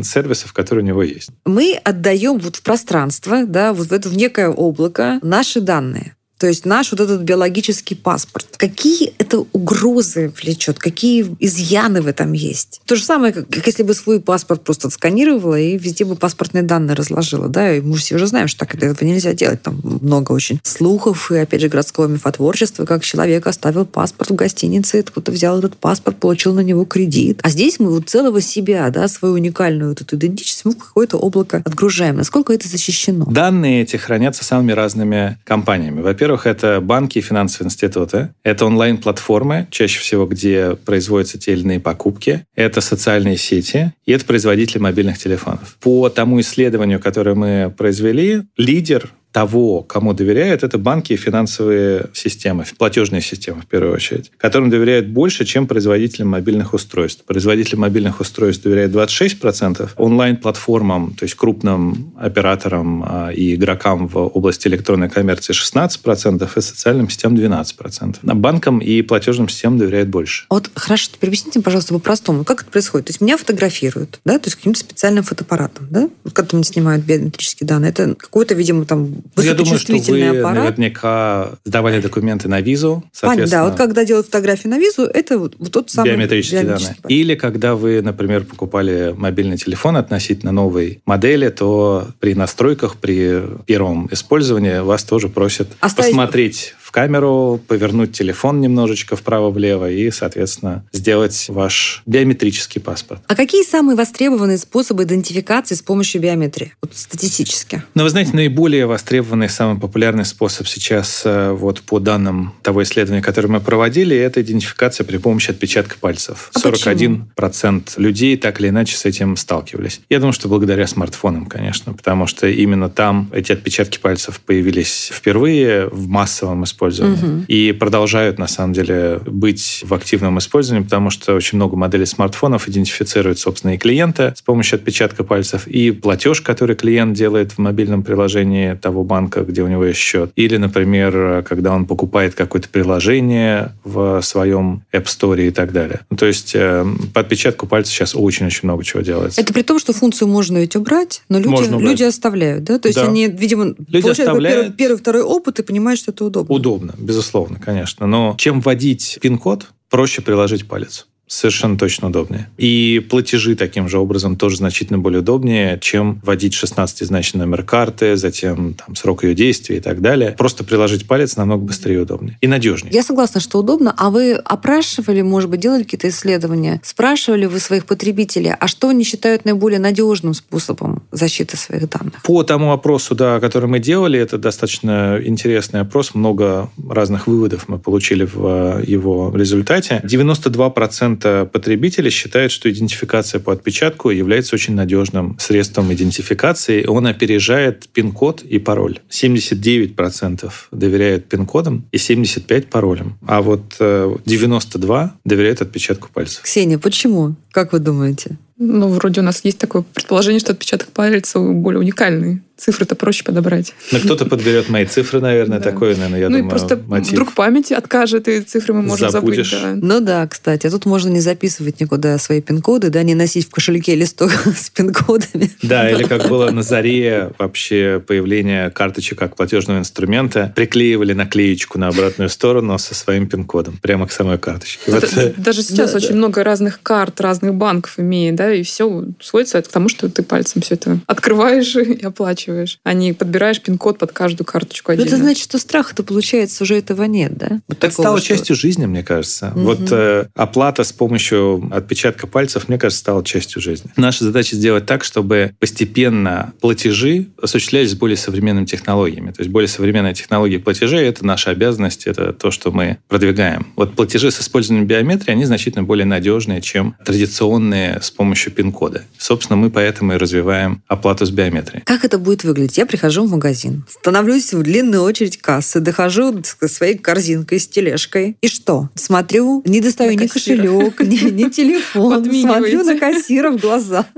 онлайн-сервисов, 0.00 0.52
которые 0.52 0.84
у 0.84 0.86
него 0.86 1.02
есть. 1.02 1.30
Мы 1.44 1.78
отдаем 1.84 2.38
вот 2.38 2.56
в 2.56 2.62
пространство, 2.62 3.44
да, 3.46 3.72
вот 3.72 3.88
в 3.88 3.92
это 3.92 4.08
в 4.08 4.16
некое 4.16 4.48
облако 4.48 5.18
наши 5.22 5.60
данные. 5.60 6.16
То 6.40 6.46
есть 6.46 6.64
наш 6.64 6.90
вот 6.90 7.00
этот 7.00 7.20
биологический 7.20 7.94
паспорт. 7.94 8.46
Какие 8.56 9.12
это 9.18 9.44
угрозы 9.52 10.32
влечет? 10.42 10.78
Какие 10.78 11.36
изъяны 11.38 12.00
в 12.00 12.06
этом 12.06 12.32
есть? 12.32 12.80
То 12.86 12.96
же 12.96 13.04
самое, 13.04 13.34
как 13.34 13.66
если 13.66 13.82
бы 13.82 13.92
свой 13.92 14.20
паспорт 14.20 14.64
просто 14.64 14.88
отсканировала 14.88 15.60
и 15.60 15.76
везде 15.76 16.06
бы 16.06 16.16
паспортные 16.16 16.62
данные 16.62 16.96
разложила. 16.96 17.48
Да? 17.48 17.76
И 17.76 17.82
мы 17.82 17.98
все 17.98 18.14
уже 18.14 18.26
знаем, 18.26 18.48
что 18.48 18.60
так 18.60 18.74
этого 18.74 19.06
нельзя 19.06 19.34
делать. 19.34 19.60
Там 19.60 19.82
много 19.82 20.32
очень 20.32 20.58
слухов 20.62 21.30
и, 21.30 21.36
опять 21.36 21.60
же, 21.60 21.68
городского 21.68 22.06
мифотворчества, 22.06 22.86
как 22.86 23.04
человек 23.04 23.46
оставил 23.46 23.84
паспорт 23.84 24.30
в 24.30 24.34
гостинице, 24.34 25.02
кто-то 25.02 25.32
взял 25.32 25.58
этот 25.58 25.76
паспорт, 25.76 26.16
получил 26.16 26.54
на 26.54 26.60
него 26.60 26.86
кредит. 26.86 27.40
А 27.42 27.50
здесь 27.50 27.78
мы 27.78 27.90
вот 27.90 28.08
целого 28.08 28.40
себя, 28.40 28.88
да, 28.88 29.08
свою 29.08 29.34
уникальную 29.34 29.90
вот 29.90 30.00
эту 30.00 30.16
идентичность 30.16 30.64
мы 30.64 30.72
какое-то 30.72 31.18
облако 31.18 31.60
отгружаем. 31.66 32.16
Насколько 32.16 32.54
это 32.54 32.66
защищено? 32.66 33.26
Данные 33.26 33.82
эти 33.82 33.96
хранятся 33.96 34.42
самыми 34.42 34.72
разными 34.72 35.38
компаниями. 35.44 36.00
Во-первых, 36.00 36.29
это 36.46 36.80
банки 36.80 37.18
и 37.18 37.22
финансовые 37.22 37.66
институты. 37.68 38.30
Это 38.42 38.66
онлайн-платформы, 38.66 39.68
чаще 39.70 40.00
всего, 40.00 40.26
где 40.26 40.76
производятся 40.76 41.38
те 41.38 41.52
или 41.52 41.62
иные 41.62 41.80
покупки. 41.80 42.44
Это 42.54 42.80
социальные 42.80 43.36
сети. 43.36 43.92
И 44.06 44.12
это 44.12 44.24
производители 44.24 44.78
мобильных 44.78 45.18
телефонов. 45.18 45.76
По 45.80 46.08
тому 46.08 46.40
исследованию, 46.40 47.00
которое 47.00 47.34
мы 47.34 47.74
произвели, 47.76 48.42
лидер 48.56 49.10
того, 49.32 49.82
кому 49.82 50.12
доверяют, 50.12 50.62
это 50.62 50.78
банки 50.78 51.12
и 51.12 51.16
финансовые 51.16 52.06
системы, 52.12 52.64
платежные 52.78 53.22
системы 53.22 53.62
в 53.62 53.66
первую 53.66 53.94
очередь, 53.94 54.30
которым 54.36 54.70
доверяют 54.70 55.06
больше, 55.06 55.44
чем 55.44 55.66
производителям 55.66 56.28
мобильных 56.28 56.74
устройств. 56.74 57.24
Производителям 57.24 57.82
мобильных 57.82 58.20
устройств 58.20 58.64
доверяют 58.64 58.92
26%, 58.92 59.90
онлайн-платформам, 59.96 61.14
то 61.14 61.24
есть 61.24 61.34
крупным 61.36 62.12
операторам 62.18 63.04
а, 63.06 63.30
и 63.30 63.54
игрокам 63.54 64.08
в 64.08 64.18
области 64.18 64.66
электронной 64.68 65.08
коммерции 65.08 65.54
16%, 65.54 66.48
и 66.56 66.60
социальным 66.60 67.08
сетям 67.08 67.34
12%. 67.34 68.16
А 68.26 68.34
банкам 68.34 68.78
и 68.78 69.02
платежным 69.02 69.48
системам 69.48 69.78
доверяют 69.78 70.08
больше. 70.08 70.46
Вот 70.50 70.70
хорошо, 70.74 71.10
теперь 71.12 71.30
объясните, 71.30 71.60
пожалуйста, 71.60 71.94
по-простому, 71.94 72.44
как 72.44 72.62
это 72.62 72.70
происходит? 72.70 73.06
То 73.06 73.10
есть 73.10 73.20
меня 73.20 73.36
фотографируют, 73.36 74.20
да, 74.24 74.38
то 74.38 74.46
есть 74.46 74.56
каким-то 74.56 74.80
специальным 74.80 75.22
фотоаппаратом, 75.22 75.86
да, 75.90 76.08
когда 76.32 76.56
мне 76.56 76.64
снимают 76.64 77.04
биометрические 77.04 77.66
данные. 77.66 77.90
Это 77.90 78.14
какой-то, 78.14 78.54
видимо, 78.54 78.84
там 78.84 79.19
я 79.36 79.54
думаю, 79.54 79.78
что 79.78 79.96
вы 79.96 80.28
аппарат. 80.28 80.78
наверняка 80.78 81.52
сдавали 81.64 82.00
документы 82.00 82.48
на 82.48 82.60
визу. 82.60 83.04
Соответственно, 83.12 83.64
да, 83.64 83.68
вот 83.68 83.78
когда 83.78 84.04
делают 84.04 84.26
фотографии 84.26 84.68
на 84.68 84.78
визу, 84.78 85.02
это 85.02 85.38
вот, 85.38 85.54
вот 85.58 85.72
тот 85.72 85.90
самый 85.90 86.10
биометрические 86.10 86.62
данные. 86.62 86.90
Аппарат. 86.90 87.10
Или 87.10 87.34
когда 87.34 87.74
вы, 87.74 88.02
например, 88.02 88.44
покупали 88.44 89.14
мобильный 89.16 89.56
телефон 89.56 89.96
относительно 89.96 90.52
новой 90.52 91.02
модели, 91.06 91.48
то 91.48 92.08
при 92.20 92.34
настройках, 92.34 92.96
при 92.96 93.42
первом 93.66 94.08
использовании 94.10 94.80
вас 94.80 95.04
тоже 95.04 95.28
просят 95.28 95.68
Оставить... 95.80 96.10
посмотреть 96.10 96.74
в 96.90 96.92
камеру, 96.92 97.60
повернуть 97.68 98.10
телефон 98.10 98.60
немножечко 98.60 99.14
вправо-влево 99.14 99.88
и, 99.88 100.10
соответственно, 100.10 100.84
сделать 100.92 101.46
ваш 101.48 102.02
биометрический 102.04 102.80
паспорт. 102.80 103.22
А 103.28 103.36
какие 103.36 103.62
самые 103.62 103.94
востребованные 103.94 104.58
способы 104.58 105.04
идентификации 105.04 105.76
с 105.76 105.82
помощью 105.82 106.20
биометрии? 106.20 106.74
Вот 106.82 106.96
статистически. 106.96 107.84
Ну, 107.94 108.02
вы 108.02 108.10
знаете, 108.10 108.32
наиболее 108.34 108.86
востребованный, 108.86 109.48
самый 109.48 109.80
популярный 109.80 110.24
способ 110.24 110.66
сейчас, 110.66 111.22
э, 111.24 111.52
вот 111.52 111.80
по 111.82 112.00
данным 112.00 112.54
того 112.62 112.82
исследования, 112.82 113.22
которое 113.22 113.46
мы 113.46 113.60
проводили, 113.60 114.16
это 114.16 114.42
идентификация 114.42 115.04
при 115.04 115.18
помощи 115.18 115.52
отпечатка 115.52 115.94
пальцев. 115.96 116.50
А 116.54 116.58
41% 116.58 117.28
почему? 117.36 118.02
людей 118.04 118.36
так 118.36 118.60
или 118.60 118.70
иначе 118.70 118.96
с 118.96 119.04
этим 119.04 119.36
сталкивались. 119.36 120.00
Я 120.10 120.18
думаю, 120.18 120.32
что 120.32 120.48
благодаря 120.48 120.88
смартфонам, 120.88 121.46
конечно, 121.46 121.92
потому 121.94 122.26
что 122.26 122.48
именно 122.48 122.90
там 122.90 123.30
эти 123.32 123.52
отпечатки 123.52 123.98
пальцев 123.98 124.40
появились 124.40 125.12
впервые 125.12 125.86
в 125.86 126.08
массовом 126.08 126.64
использовании 126.64 126.79
использования. 126.80 127.14
Угу. 127.14 127.44
И 127.48 127.72
продолжают, 127.72 128.38
на 128.38 128.48
самом 128.48 128.72
деле, 128.72 129.20
быть 129.26 129.84
в 129.86 129.92
активном 129.94 130.38
использовании, 130.38 130.84
потому 130.84 131.10
что 131.10 131.34
очень 131.34 131.56
много 131.56 131.76
моделей 131.76 132.06
смартфонов 132.06 132.68
идентифицируют 132.68 133.38
собственные 133.38 133.78
клиенты 133.78 134.32
с 134.36 134.42
помощью 134.42 134.76
отпечатка 134.76 135.24
пальцев. 135.24 135.66
И 135.66 135.90
платеж, 135.90 136.40
который 136.40 136.76
клиент 136.76 137.16
делает 137.16 137.52
в 137.52 137.58
мобильном 137.58 138.02
приложении 138.02 138.74
того 138.74 139.04
банка, 139.04 139.42
где 139.42 139.62
у 139.62 139.68
него 139.68 139.84
есть 139.84 139.98
счет. 139.98 140.32
Или, 140.36 140.56
например, 140.56 141.44
когда 141.46 141.74
он 141.74 141.86
покупает 141.86 142.34
какое-то 142.34 142.68
приложение 142.68 143.72
в 143.84 144.20
своем 144.22 144.82
App 144.92 145.04
Store 145.04 145.46
и 145.46 145.50
так 145.50 145.72
далее. 145.72 146.00
Ну, 146.10 146.16
то 146.16 146.26
есть 146.26 146.52
э, 146.54 146.86
по 147.12 147.20
отпечатку 147.20 147.66
пальца 147.66 147.92
сейчас 147.92 148.14
очень-очень 148.14 148.60
много 148.64 148.84
чего 148.84 149.02
делается. 149.02 149.40
Это 149.40 149.52
при 149.52 149.62
том, 149.62 149.78
что 149.78 149.92
функцию 149.92 150.28
можно 150.28 150.58
ведь 150.58 150.76
убрать, 150.76 151.22
но 151.28 151.38
люди, 151.38 151.68
люди 151.70 152.02
оставляют, 152.02 152.64
да? 152.64 152.78
То 152.78 152.88
есть 152.88 152.98
да. 152.98 153.06
они, 153.06 153.28
видимо, 153.28 153.74
люди 153.88 154.02
получают 154.02 154.20
оставляют... 154.20 154.60
первый, 154.66 154.76
первый, 154.76 154.96
второй 154.98 155.22
опыт 155.22 155.58
и 155.58 155.62
понимают, 155.62 156.00
что 156.00 156.12
это 156.12 156.24
удобно. 156.24 156.54
Удобно 156.54 156.69
удобно, 156.70 156.94
безусловно, 156.98 157.58
конечно. 157.58 158.06
Но 158.06 158.34
чем 158.38 158.60
вводить 158.60 159.18
пин-код, 159.20 159.68
проще 159.88 160.22
приложить 160.22 160.68
палец 160.68 161.06
совершенно 161.30 161.78
точно 161.78 162.08
удобнее. 162.08 162.50
И 162.58 163.06
платежи 163.08 163.54
таким 163.54 163.88
же 163.88 163.98
образом 163.98 164.36
тоже 164.36 164.56
значительно 164.56 164.98
более 164.98 165.20
удобнее, 165.20 165.78
чем 165.80 166.20
вводить 166.24 166.54
16-значный 166.54 167.38
номер 167.38 167.62
карты, 167.62 168.16
затем 168.16 168.74
там, 168.74 168.96
срок 168.96 169.22
ее 169.22 169.34
действия 169.34 169.76
и 169.76 169.80
так 169.80 170.00
далее. 170.00 170.34
Просто 170.36 170.64
приложить 170.64 171.06
палец 171.06 171.36
намного 171.36 171.62
быстрее 171.62 171.94
и 171.94 171.98
удобнее. 171.98 172.36
И 172.40 172.48
надежнее. 172.48 172.92
Я 172.92 173.04
согласна, 173.04 173.40
что 173.40 173.60
удобно. 173.60 173.94
А 173.96 174.10
вы 174.10 174.34
опрашивали, 174.34 175.22
может 175.22 175.48
быть, 175.48 175.60
делали 175.60 175.84
какие-то 175.84 176.08
исследования? 176.08 176.80
Спрашивали 176.82 177.46
вы 177.46 177.60
своих 177.60 177.86
потребителей, 177.86 178.52
а 178.58 178.66
что 178.66 178.88
они 178.88 179.04
считают 179.04 179.44
наиболее 179.44 179.78
надежным 179.78 180.34
способом 180.34 181.04
защиты 181.12 181.56
своих 181.56 181.88
данных? 181.88 182.22
По 182.24 182.42
тому 182.42 182.72
опросу, 182.72 183.14
да, 183.14 183.38
который 183.38 183.68
мы 183.68 183.78
делали, 183.78 184.18
это 184.18 184.36
достаточно 184.36 185.20
интересный 185.22 185.80
опрос. 185.80 186.14
Много 186.14 186.70
разных 186.88 187.28
выводов 187.28 187.68
мы 187.68 187.78
получили 187.78 188.24
в 188.24 188.82
его 188.84 189.32
результате. 189.32 190.02
92% 190.04 191.19
90% 191.20 191.46
потребителей 191.46 192.10
считают, 192.10 192.52
что 192.52 192.70
идентификация 192.70 193.40
по 193.40 193.52
отпечатку 193.52 194.10
является 194.10 194.54
очень 194.54 194.74
надежным 194.74 195.36
средством 195.38 195.92
идентификации. 195.92 196.86
Он 196.86 197.06
опережает 197.06 197.88
пин-код 197.88 198.42
и 198.42 198.58
пароль. 198.58 199.00
79% 199.10 200.50
доверяют 200.72 201.26
пин-кодам 201.28 201.86
и 201.92 201.96
75% 201.96 202.66
паролям. 202.68 203.18
А 203.26 203.42
вот 203.42 203.76
92% 203.78 205.04
э, 205.04 205.08
доверяют 205.24 205.62
отпечатку 205.62 206.08
пальцев. 206.12 206.42
Ксения, 206.42 206.78
почему? 206.78 207.34
Как 207.52 207.72
вы 207.72 207.78
думаете? 207.78 208.38
Ну, 208.62 208.88
вроде 208.88 209.22
у 209.22 209.24
нас 209.24 209.40
есть 209.42 209.58
такое 209.58 209.82
предположение, 209.82 210.38
что 210.38 210.52
отпечаток 210.52 210.88
пальца 210.88 211.40
более 211.40 211.80
уникальный 211.80 212.42
цифры-то 212.60 212.94
проще 212.94 213.24
подобрать. 213.24 213.74
Ну, 213.90 213.98
кто-то 214.00 214.26
подберет 214.26 214.68
мои 214.68 214.84
цифры, 214.84 215.20
наверное, 215.20 215.58
да. 215.58 215.70
такое, 215.70 215.96
наверное, 215.96 216.20
я 216.20 216.28
ну, 216.28 216.36
думаю, 216.36 216.46
и 216.46 216.50
просто 216.50 216.80
мотив. 216.86 217.12
вдруг 217.12 217.32
память 217.32 217.72
откажет, 217.72 218.28
и 218.28 218.40
цифры 218.42 218.74
мы 218.74 218.82
можем 218.82 219.10
Забудешь. 219.10 219.50
забыть. 219.50 219.80
Да. 219.80 219.86
Ну 219.86 220.00
да, 220.00 220.26
кстати. 220.26 220.66
А 220.66 220.70
тут 220.70 220.84
можно 220.84 221.08
не 221.08 221.20
записывать 221.20 221.80
никуда 221.80 222.18
свои 222.18 222.40
пин-коды, 222.40 222.90
да, 222.90 223.02
не 223.02 223.14
носить 223.14 223.48
в 223.48 223.50
кошельке 223.50 223.94
листок 223.94 224.30
с 224.56 224.70
пин-кодами. 224.70 225.50
Да, 225.62 225.90
или 225.90 226.04
как 226.04 226.28
было 226.28 226.50
на 226.50 226.62
заре 226.62 227.32
вообще 227.38 228.02
появление 228.06 228.70
карточек 228.70 229.18
как 229.18 229.36
платежного 229.36 229.78
инструмента, 229.78 230.52
приклеивали 230.54 231.14
наклеечку 231.14 231.78
на 231.78 231.88
обратную 231.88 232.28
сторону 232.28 232.78
со 232.78 232.94
своим 232.94 233.26
пин-кодом, 233.26 233.78
прямо 233.80 234.06
к 234.06 234.12
самой 234.12 234.38
карточке. 234.38 234.90
Вот. 234.90 235.34
Даже 235.38 235.62
сейчас 235.62 235.92
да, 235.92 235.96
очень 235.96 236.10
да. 236.10 236.16
много 236.16 236.44
разных 236.44 236.80
карт, 236.82 237.20
разных 237.20 237.54
банков 237.54 237.94
имеет, 237.98 238.36
да, 238.36 238.49
и 238.52 238.62
все 238.62 239.04
сводится 239.20 239.62
к 239.62 239.68
тому, 239.68 239.88
что 239.88 240.08
ты 240.08 240.22
пальцем 240.22 240.62
все 240.62 240.74
это 240.74 241.00
открываешь 241.06 241.74
и 241.76 242.04
оплачиваешь, 242.04 242.78
а 242.84 242.92
не 242.92 243.12
под 243.12 243.30
подбираешь 243.30 243.60
пин-код 243.60 243.98
под 243.98 244.10
каждую 244.10 244.44
карточку 244.44 244.90
отдельно. 244.90 245.08
Ну, 245.08 245.16
это 245.16 245.22
значит, 245.22 245.44
что 245.44 245.58
страха-то, 245.58 246.02
получается, 246.02 246.64
уже 246.64 246.76
этого 246.76 247.04
нет, 247.04 247.36
да? 247.36 247.60
Вот 247.68 247.84
это 247.84 247.92
стало 247.92 248.18
что... 248.18 248.26
частью 248.26 248.56
жизни, 248.56 248.86
мне 248.86 249.04
кажется. 249.04 249.52
Угу. 249.54 249.60
Вот 249.60 249.92
э, 249.92 250.26
оплата 250.34 250.82
с 250.82 250.92
помощью 250.92 251.68
отпечатка 251.70 252.26
пальцев, 252.26 252.68
мне 252.68 252.76
кажется, 252.76 253.00
стала 253.00 253.24
частью 253.24 253.62
жизни. 253.62 253.90
Наша 253.96 254.24
задача 254.24 254.56
сделать 254.56 254.86
так, 254.86 255.04
чтобы 255.04 255.54
постепенно 255.60 256.52
платежи 256.60 257.28
осуществлялись 257.40 257.94
более 257.94 258.16
современными 258.16 258.66
технологиями. 258.66 259.30
То 259.30 259.42
есть 259.42 259.52
более 259.52 259.68
современные 259.68 260.14
технологии 260.14 260.56
платежей— 260.56 261.04
это 261.08 261.24
наша 261.24 261.50
обязанность, 261.50 262.06
это 262.06 262.32
то, 262.32 262.50
что 262.50 262.72
мы 262.72 262.98
продвигаем. 263.06 263.72
Вот 263.76 263.94
платежи 263.94 264.32
с 264.32 264.40
использованием 264.40 264.88
биометрии, 264.88 265.30
они 265.30 265.44
значительно 265.44 265.84
более 265.84 266.06
надежные, 266.06 266.60
чем 266.60 266.96
традиционные 267.04 268.00
с 268.02 268.10
помощью 268.10 268.39
пин-кода. 268.48 269.02
Собственно, 269.18 269.56
мы 269.58 269.68
поэтому 269.70 270.14
и 270.14 270.16
развиваем 270.16 270.82
оплату 270.88 271.26
с 271.26 271.30
биометрией. 271.30 271.82
Как 271.84 272.04
это 272.04 272.18
будет 272.18 272.44
выглядеть? 272.44 272.78
Я 272.78 272.86
прихожу 272.86 273.26
в 273.26 273.30
магазин, 273.30 273.84
становлюсь 273.88 274.54
в 274.54 274.62
длинную 274.62 275.02
очередь 275.02 275.36
кассы, 275.36 275.80
дохожу 275.80 276.42
с 276.42 276.68
своей 276.68 276.96
корзинкой, 276.96 277.60
с 277.60 277.68
тележкой. 277.68 278.36
И 278.40 278.48
что? 278.48 278.88
Смотрю, 278.94 279.62
не 279.66 279.80
достаю 279.80 280.12
на 280.16 280.22
ни 280.22 280.26
кассира. 280.26 280.62
кошелек, 280.62 281.00
ни, 281.00 281.30
ни 281.30 281.48
телефон. 281.50 282.24
Смотрю 282.24 282.84
на 282.84 282.98
кассира 282.98 283.50
в 283.50 283.56
глаза. 283.58 284.06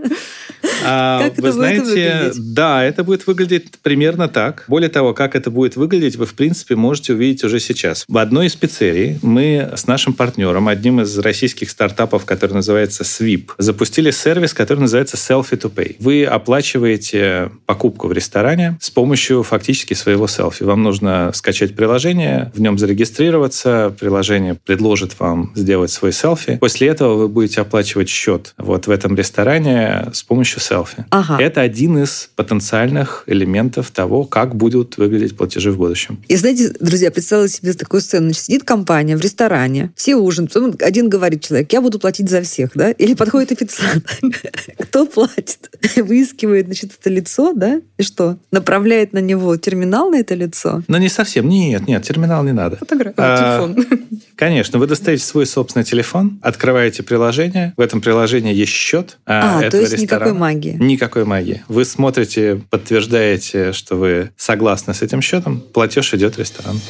А, 0.85 1.25
как 1.25 1.39
вы 1.39 1.49
это 1.49 1.53
знаете, 1.53 1.83
выглядеть? 1.83 2.55
да, 2.55 2.85
это 2.85 3.03
будет 3.03 3.27
выглядеть 3.27 3.79
примерно 3.83 4.29
так. 4.29 4.65
Более 4.69 4.91
того, 4.91 5.13
как 5.13 5.35
это 5.35 5.51
будет 5.51 5.75
выглядеть, 5.75 6.15
вы, 6.17 6.25
в 6.25 6.35
принципе, 6.35 6.77
можете 6.77 7.15
увидеть 7.15 7.43
уже 7.43 7.59
сейчас. 7.59 8.05
В 8.07 8.19
одной 8.19 8.47
из 8.47 8.55
пиццерий 8.55 9.19
мы 9.23 9.73
с 9.77 9.87
нашим 9.89 10.13
партнером, 10.13 10.69
одним 10.69 11.01
из 11.01 11.19
российских 11.19 11.69
стартапов, 11.69 12.25
который 12.25 12.53
называется 12.55 13.03
Sweep, 13.03 13.51
запустили 13.59 14.11
сервис, 14.13 14.55
который 14.55 14.81
называется 14.81 15.17
Selfie 15.17 15.59
to 15.59 15.73
Pay. 15.73 15.97
Вы 15.99 16.25
оплачиваете 16.25 17.51
покупку 17.67 18.09
в 18.09 18.13
ресторане 18.13 18.79
с 18.81 18.91
помощью 18.91 19.43
фактически 19.43 19.95
своего 19.95 20.27
селфи. 20.27 20.63
Вам 20.63 20.83
нужно 20.83 21.31
скачать 21.35 21.75
приложение, 21.75 22.53
в 22.55 22.61
нем 22.61 22.79
зарегистрироваться, 22.79 23.95
приложение 23.99 24.55
предложит 24.55 25.19
вам 25.19 25.53
сделать 25.55 25.91
свой 25.91 26.13
селфи. 26.13 26.59
После 26.59 26.89
этого 26.89 27.15
вы 27.15 27.29
будете 27.29 27.61
оплачивать 27.61 28.09
счет 28.09 28.55
вот 28.59 28.87
в 28.87 28.91
этом 28.91 29.17
ресторане 29.17 30.11
с 30.13 30.23
помощью 30.23 30.61
селфи. 30.61 31.05
Ага. 31.11 31.43
Это 31.43 31.61
один 31.61 32.03
из 32.03 32.31
потенциальных 32.37 33.25
элементов 33.27 33.91
того, 33.91 34.25
как 34.25 34.55
будут 34.55 34.97
выглядеть 34.97 35.37
платежи 35.37 35.73
в 35.73 35.77
будущем. 35.77 36.23
И 36.29 36.37
знаете, 36.37 36.73
друзья, 36.81 37.11
представила 37.11 37.49
себе 37.49 37.73
такую 37.73 38.01
сцену. 38.01 38.27
Значит, 38.27 38.45
сидит 38.45 38.65
компания 38.65 39.17
в 39.17 39.21
ресторане, 39.21 39.93
все 39.97 40.17
ужинают, 40.17 40.53
потом 40.53 40.75
один 40.81 41.09
говорит 41.09 41.43
человек, 41.43 41.73
я 41.73 41.81
буду 41.81 41.99
платить 41.99 42.29
за 42.29 42.43
всех, 42.43 42.71
да? 42.75 42.91
Или 42.93 43.15
подходит 43.15 43.53
официант. 43.53 44.02
Кто 44.79 45.07
платит? 45.07 45.71
Выискивает, 45.97 46.67
значит, 46.67 46.93
это 46.99 47.11
лицо, 47.11 47.53
да? 47.53 47.81
И 47.99 48.03
что? 48.03 48.39
Направляет 48.51 49.13
на 49.13 49.19
него 49.19 49.57
терминал 49.57 50.11
на 50.11 50.17
это 50.17 50.35
лицо? 50.35 50.83
Но 50.89 50.99
не 50.99 51.09
совсем. 51.09 51.49
Нет, 51.49 51.87
нет, 51.87 52.03
терминал 52.03 52.45
не 52.45 52.53
надо. 52.53 52.77
Фотография, 52.77 53.15
А, 53.19 53.59
телефон. 53.69 53.87
Конечно, 54.37 54.79
вы 54.79 54.87
достаете 54.87 55.25
свой 55.25 55.47
собственный 55.47 55.85
телефон, 55.85 56.39
открываете 56.43 57.03
приложение, 57.03 57.75
в 57.77 57.81
этом 57.81 58.01
приложении 58.01 58.55
есть 58.55 58.73
счет 58.73 59.19
а, 59.27 59.59
А, 59.59 59.61
то 59.61 59.67
этого 59.69 59.81
есть 59.83 59.93
никакой 59.99 60.03
ресторана. 60.29 60.35
магии. 60.39 60.77
Никакой 60.81 61.25
магии. 61.25 61.63
Вы 61.69 61.85
смотрите, 61.85 62.61
подтверждаете, 62.71 63.73
что 63.73 63.97
вы 63.97 64.31
согласны 64.37 64.95
с 64.95 65.03
этим 65.03 65.21
счетом, 65.23 65.61
платеж 65.61 66.13
идет 66.15 66.37
в 66.37 66.39
ресторан. 66.39 66.81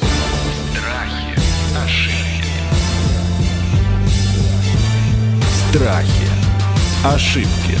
Страхи, 5.69 6.22
ошибки, 7.03 7.77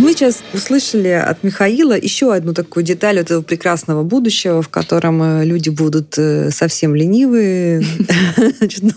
Мы 0.00 0.14
сейчас 0.14 0.42
услышали 0.54 1.08
от 1.08 1.44
Михаила 1.44 1.92
еще 1.92 2.32
одну 2.32 2.54
такую 2.54 2.84
деталь 2.84 3.18
этого 3.18 3.42
прекрасного 3.42 4.02
будущего, 4.02 4.62
в 4.62 4.70
котором 4.70 5.22
э, 5.22 5.44
люди 5.44 5.68
будут 5.68 6.14
э, 6.16 6.50
совсем 6.50 6.94
ленивые, 6.94 7.84